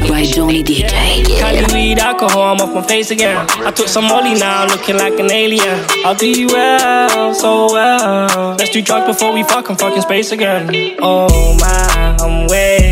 by 0.07 0.25
Johnny 0.25 0.63
DJ. 0.63 1.25
Cali 1.39 1.65
weed, 1.73 1.97
alcohol, 1.97 2.53
I'm 2.53 2.61
off 2.61 2.75
my 2.75 2.85
face 2.85 3.09
again. 3.09 3.47
I 3.65 3.71
took 3.71 3.87
some 3.87 4.05
molly 4.05 4.35
now, 4.35 4.67
looking 4.67 4.97
like 4.97 5.17
an 5.19 5.31
alien. 5.31 5.83
I'll 6.05 6.13
do 6.13 6.29
you 6.29 6.49
well, 6.53 7.33
so 7.33 7.73
well. 7.73 8.55
Let's 8.59 8.69
do 8.69 8.81
drugs 8.83 9.07
before 9.07 9.33
we 9.33 9.41
fuck, 9.41 9.71
I'm 9.71 9.75
fucking 9.75 10.03
space 10.03 10.31
again. 10.31 10.69
Oh 10.99 11.57
my, 11.59 12.15
I'm 12.21 12.47
way 12.47 12.84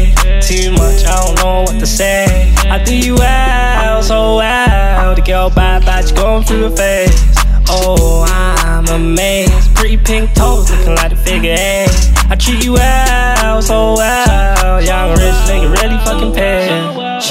what 1.64 1.80
to 1.80 1.86
say. 1.86 2.26
I 2.70 2.84
do 2.84 2.96
you 2.96 3.16
well, 3.16 4.04
so 4.04 4.38
well. 4.38 5.16
The 5.16 5.22
girl 5.22 5.50
bad, 5.50 5.86
bad, 5.86 6.08
she 6.08 6.16
going 6.16 6.44
through 6.44 6.66
a 6.66 6.76
phase. 6.76 7.12
Oh, 7.70 8.26
I'm 8.28 8.88
amazed. 8.88 9.76
Pretty 9.76 9.98
pink 9.98 10.34
toes, 10.34 10.70
looking 10.72 10.96
like 10.96 11.12
a 11.12 11.16
figure 11.16 11.56
eight. 11.58 11.90
I 12.30 12.36
treat 12.36 12.64
you 12.64 12.74
well, 12.74 13.62
so 13.62 13.96
well. 13.96 14.33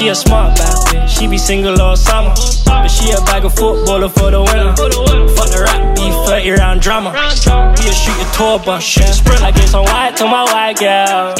She 0.03 0.09
a 0.09 0.15
smart 0.15 0.57
bad 0.57 0.75
bitch, 0.87 1.07
she 1.07 1.27
be 1.27 1.37
single 1.37 1.81
all 1.81 1.95
summer. 1.95 2.35
But 2.65 2.89
she 2.89 3.11
a 3.11 3.21
bag 3.21 3.45
of 3.45 3.55
footballer 3.55 4.09
for 4.09 4.31
the 4.31 4.41
winter. 4.41 4.75
Fuck 4.75 5.49
the 5.49 5.63
rap 5.63 5.95
beef, 5.95 6.13
30 6.27 6.51
round 6.59 6.81
drama. 6.81 7.11
Be 7.13 7.87
a 7.87 7.93
shoot 7.93 8.17
your 8.17 8.29
tour 8.33 8.59
bus, 8.59 8.97
yeah. 8.97 9.45
I 9.45 9.51
get 9.51 9.69
some 9.69 9.85
white 9.85 10.17
to 10.17 10.25
my 10.25 10.43
white 10.43 10.77
girl. 10.77 11.33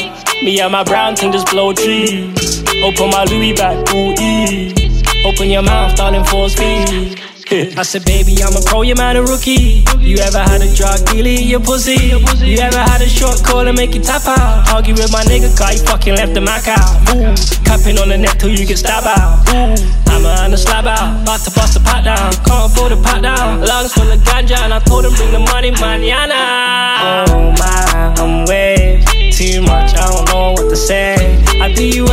Me 0.44 0.62
and 0.62 0.72
my 0.72 0.82
brown 0.86 1.14
thing 1.18 1.34
just 1.34 1.48
blow 1.48 1.74
trees. 1.74 2.64
Open 2.82 3.10
my 3.10 3.26
Louis 3.26 3.52
back, 3.52 3.76
ooh. 3.94 5.28
Open 5.28 5.50
your 5.50 5.62
mouth, 5.62 5.98
darling, 5.98 6.24
full 6.24 6.48
speed. 6.48 7.20
I 7.52 7.84
said, 7.84 8.06
baby, 8.06 8.38
I'm 8.42 8.56
a 8.56 8.62
pro, 8.66 8.84
your 8.84 8.96
man 8.96 9.18
a 9.18 9.22
rookie. 9.22 9.84
You 10.00 10.18
ever 10.18 10.40
had 10.40 10.62
a 10.62 10.74
drug 10.74 11.06
dealer 11.08 11.30
your 11.30 11.60
pussy? 11.60 12.16
You 12.40 12.58
ever 12.60 12.80
had 12.80 13.02
a 13.02 13.10
short 13.10 13.44
call 13.44 13.68
and 13.68 13.76
make 13.78 13.94
you 13.94 14.02
tap 14.02 14.26
out? 14.26 14.72
Argue 14.74 14.94
with 14.94 15.12
my 15.12 15.24
nigga, 15.24 15.52
cause 15.58 15.76
you 15.76 15.86
fucking 15.86 16.16
left 16.16 16.34
the 16.34 16.42
Mac 16.42 16.68
out. 16.68 16.96
Ooh, 17.12 17.36
capping 17.66 18.00
on 18.00 18.10
the 18.10 18.18
neck 18.18 18.40
till 18.40 18.50
you 18.50 18.66
get 18.66 18.78
stabbed 18.78 19.08
out. 19.08 19.44
Ooh, 19.50 19.76
I'm 20.08 20.24
a 20.26 20.30
on 20.44 20.54
a 20.54 20.58
slab 20.58 20.88
out, 20.88 21.22
about 21.22 21.42
to 21.42 21.52
bust 21.52 21.74
the 21.74 21.82
pot 21.82 22.06
down. 22.06 22.32
Can't 22.48 22.72
afford 22.72 22.94
a 22.94 22.98
pot 22.98 23.22
down. 23.22 23.60
Lungs 23.60 23.94
full 23.94 24.10
of 24.10 24.20
ganja, 24.22 24.58
and 24.64 24.74
I 24.74 24.80
told 24.80 25.06
him 25.06 25.14
bring 25.14 25.32
the 25.32 25.40
money 25.40 25.72
manana. 25.72 26.40
Oh 27.28 27.52
my, 27.60 28.14
I'm 28.24 28.46
way 28.46 29.04
too 29.32 29.62
much, 29.62 29.94
I 29.96 30.08
don't 30.08 30.26
know 30.30 30.52
what 30.54 30.70
to 30.70 30.76
say. 30.76 31.44
I 31.60 31.74
do 31.74 31.86
you 31.86 32.06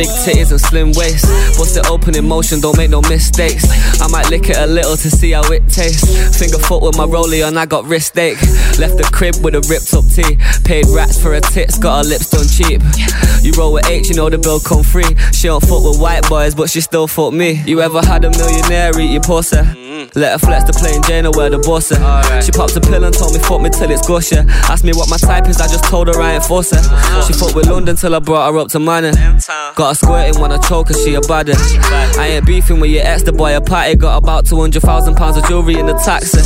big 0.00 0.08
titties 0.24 0.50
and 0.50 0.60
slim 0.60 0.92
waist. 0.92 1.26
Bust 1.58 1.76
it 1.76 1.86
open 1.90 2.16
in 2.16 2.26
motion, 2.26 2.58
don't 2.58 2.76
make 2.78 2.88
no 2.88 3.02
mistakes. 3.02 3.64
I 4.00 4.08
might 4.08 4.30
lick 4.30 4.48
it 4.48 4.56
a 4.56 4.66
little 4.66 4.96
to 4.96 5.10
see 5.10 5.32
how 5.32 5.42
it 5.52 5.68
tastes. 5.68 6.38
Finger 6.38 6.58
foot 6.58 6.82
with 6.82 6.96
my 6.96 7.04
rollie 7.04 7.46
and 7.46 7.58
I 7.58 7.66
got 7.66 7.84
wrist 7.84 8.16
ache. 8.16 8.40
Left 8.78 8.96
the 8.96 9.08
crib 9.12 9.34
with 9.44 9.54
a 9.54 9.60
ripped 9.68 9.92
up 9.92 10.06
tee. 10.08 10.38
Paid 10.64 10.86
rats 10.88 11.20
for 11.20 11.34
her 11.34 11.40
tits, 11.40 11.78
got 11.78 12.04
her 12.04 12.08
lips 12.08 12.30
done 12.30 12.48
cheap. 12.48 12.80
You 13.42 13.52
roll 13.58 13.74
with 13.74 13.90
H, 13.90 14.08
you 14.08 14.14
know 14.14 14.30
the 14.30 14.38
bill 14.38 14.60
come 14.60 14.82
free. 14.82 15.10
She 15.32 15.48
don't 15.48 15.60
fuck 15.60 15.84
with 15.84 16.00
white 16.00 16.26
boys, 16.28 16.54
but 16.54 16.70
she 16.70 16.80
still 16.80 17.06
fuck 17.06 17.34
me. 17.34 17.62
You 17.66 17.82
ever 17.82 18.00
had 18.00 18.24
a 18.24 18.30
millionaire 18.30 18.98
eat 18.98 19.12
your 19.12 19.22
pussy? 19.22 19.79
Let 20.14 20.32
her 20.32 20.38
flex 20.38 20.64
the 20.64 20.72
plain 20.72 21.02
Jane 21.02 21.26
or 21.26 21.32
where 21.32 21.50
the 21.50 21.58
boss 21.58 21.92
at. 21.92 22.42
She 22.42 22.50
popped 22.50 22.76
a 22.76 22.80
pill 22.80 23.04
and 23.04 23.14
told 23.14 23.32
me 23.32 23.38
fuck 23.38 23.60
me 23.60 23.70
till 23.70 23.90
it's 23.90 24.06
gush, 24.06 24.32
yeah. 24.32 24.44
Asked 24.68 24.84
me 24.84 24.92
what 24.92 25.08
my 25.08 25.16
type 25.16 25.48
is, 25.48 25.60
I 25.60 25.68
just 25.68 25.84
told 25.84 26.08
her 26.08 26.20
I 26.20 26.34
ain't 26.34 26.44
force 26.44 26.70
her. 26.72 26.78
Uh-huh. 26.78 27.22
She 27.26 27.32
fucked 27.32 27.54
with 27.54 27.66
London 27.66 27.94
till 27.96 28.14
I 28.14 28.18
brought 28.18 28.52
her 28.52 28.58
up 28.58 28.68
to 28.68 28.78
money. 28.78 29.12
Got 29.12 29.78
her 29.78 29.94
squirting 29.94 30.40
when 30.40 30.50
I 30.52 30.58
choke 30.58 30.88
her, 30.88 30.94
she 30.94 31.14
a 31.14 31.20
baddie. 31.20 31.54
I 32.18 32.26
ain't 32.26 32.46
beefing 32.46 32.80
with 32.80 32.90
your 32.90 33.06
ex, 33.06 33.22
the 33.22 33.32
boy 33.32 33.56
a 33.56 33.60
party. 33.60 33.94
Got 33.94 34.16
about 34.16 34.46
200,000 34.46 35.14
pounds 35.14 35.36
of 35.36 35.44
jewelry 35.46 35.78
in 35.78 35.86
the 35.86 35.94
taxi. 35.94 36.40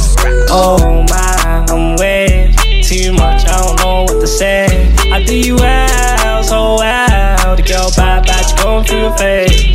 Oh 0.50 1.02
my, 1.08 1.64
I'm 1.68 1.96
way 1.96 2.54
too 2.82 3.12
much, 3.14 3.46
I 3.46 3.58
don't 3.64 3.80
know 3.80 4.02
what 4.02 4.20
to 4.20 4.26
say. 4.26 4.66
I 5.10 5.22
do 5.24 5.34
you 5.36 5.56
well, 5.56 6.42
so 6.42 6.76
well. 6.78 7.56
The 7.56 7.62
girl 7.62 7.90
bad, 7.96 8.26
bad, 8.26 8.44
she 8.44 8.56
going 8.62 8.84
through 8.84 9.06
a 9.06 9.16
phase. 9.16 9.73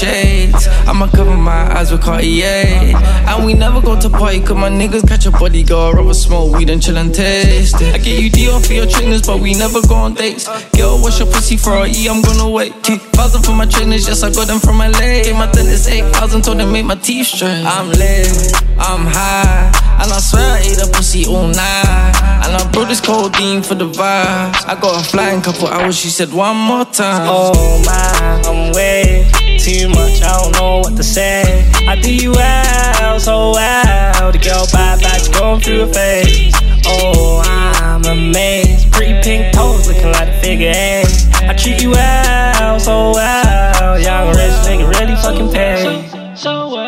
Shades. 0.00 0.66
I'ma 0.88 1.08
cover 1.08 1.36
my 1.36 1.76
eyes 1.76 1.92
with 1.92 2.02
Cartier. 2.02 2.96
And 3.28 3.44
we 3.44 3.52
never 3.54 3.80
go 3.80 4.00
to 4.00 4.08
party, 4.08 4.40
cause 4.40 4.56
my 4.56 4.70
niggas 4.70 5.06
catch 5.06 5.26
a 5.26 5.30
body 5.30 5.62
girl. 5.62 5.92
Rather 5.92 6.14
smoke 6.14 6.56
weed 6.56 6.70
and 6.70 6.82
chill 6.82 6.96
and 6.96 7.14
taste 7.14 7.76
it. 7.80 7.94
I 7.94 7.98
get 7.98 8.22
you 8.22 8.30
D 8.30 8.48
off 8.48 8.66
for 8.66 8.72
your 8.72 8.86
trainers, 8.86 9.22
but 9.26 9.40
we 9.40 9.52
never 9.54 9.80
go 9.86 9.96
on 9.96 10.14
dates. 10.14 10.48
Girl, 10.76 10.98
what's 11.02 11.18
your 11.18 11.28
pussy 11.28 11.56
for 11.56 11.84
a 11.84 11.86
E? 11.86 12.08
I'm 12.08 12.22
gonna 12.22 12.48
wait. 12.48 12.72
Keep 12.82 13.00
thousand 13.12 13.42
for 13.42 13.52
my 13.52 13.66
trainers, 13.66 14.08
yes, 14.08 14.22
I 14.22 14.30
got 14.32 14.46
them 14.46 14.58
from 14.58 14.78
LA. 14.78 15.22
Gave 15.24 15.36
my 15.36 15.50
dentist 15.52 15.90
8,000, 15.90 16.42
told 16.42 16.58
them 16.58 16.72
make 16.72 16.86
my 16.86 16.94
teeth 16.94 17.26
straight. 17.26 17.64
I'm 17.66 17.90
lit, 17.90 18.52
I'm 18.78 19.04
high. 19.06 19.68
And 20.00 20.10
I 20.10 20.18
swear 20.18 20.56
I 20.56 20.58
ate 20.60 20.80
a 20.80 20.88
pussy 20.90 21.26
all 21.26 21.46
night. 21.46 22.12
And 22.42 22.56
I 22.56 22.70
brought 22.72 22.88
this 22.88 23.02
codeine 23.02 23.62
for 23.62 23.74
the 23.74 23.84
vibes. 23.84 24.64
I 24.66 24.78
got 24.80 25.04
a 25.04 25.04
flying 25.04 25.42
couple 25.42 25.68
hours, 25.68 25.98
she 25.98 26.08
said 26.08 26.32
one 26.32 26.56
more 26.56 26.86
time. 26.86 27.28
Oh 27.28 27.82
my, 27.84 28.48
I'm 28.48 28.72
way 28.72 29.39
too 29.60 29.88
much, 29.90 30.22
I 30.22 30.40
don't 30.40 30.52
know 30.52 30.78
what 30.78 30.96
to 30.96 31.02
say. 31.02 31.70
I 31.86 31.94
do 31.94 32.14
you 32.14 32.32
well, 32.32 33.20
so 33.20 33.52
well. 33.52 34.32
The 34.32 34.38
girl 34.38 34.66
bad 34.72 35.00
bad, 35.02 35.20
she 35.20 35.32
going 35.32 35.60
through 35.60 35.82
a 35.82 35.92
phase. 35.92 36.54
Oh, 36.86 37.42
I'm 37.44 38.04
amazed. 38.04 38.90
Pretty 38.90 39.20
pink 39.22 39.52
toes 39.54 39.86
looking 39.86 40.12
like 40.12 40.28
a 40.28 40.40
figure 40.40 40.72
eight. 40.74 41.28
I 41.42 41.54
treat 41.54 41.82
you 41.82 41.90
well, 41.90 42.80
so 42.80 43.12
well. 43.12 43.98
Young 44.00 44.28
rich 44.28 44.56
nigga 44.64 44.88
really 44.98 45.16
fucking 45.16 45.50
paid. 45.52 46.08
So, 46.08 46.34
so, 46.34 46.70
so 46.70 46.79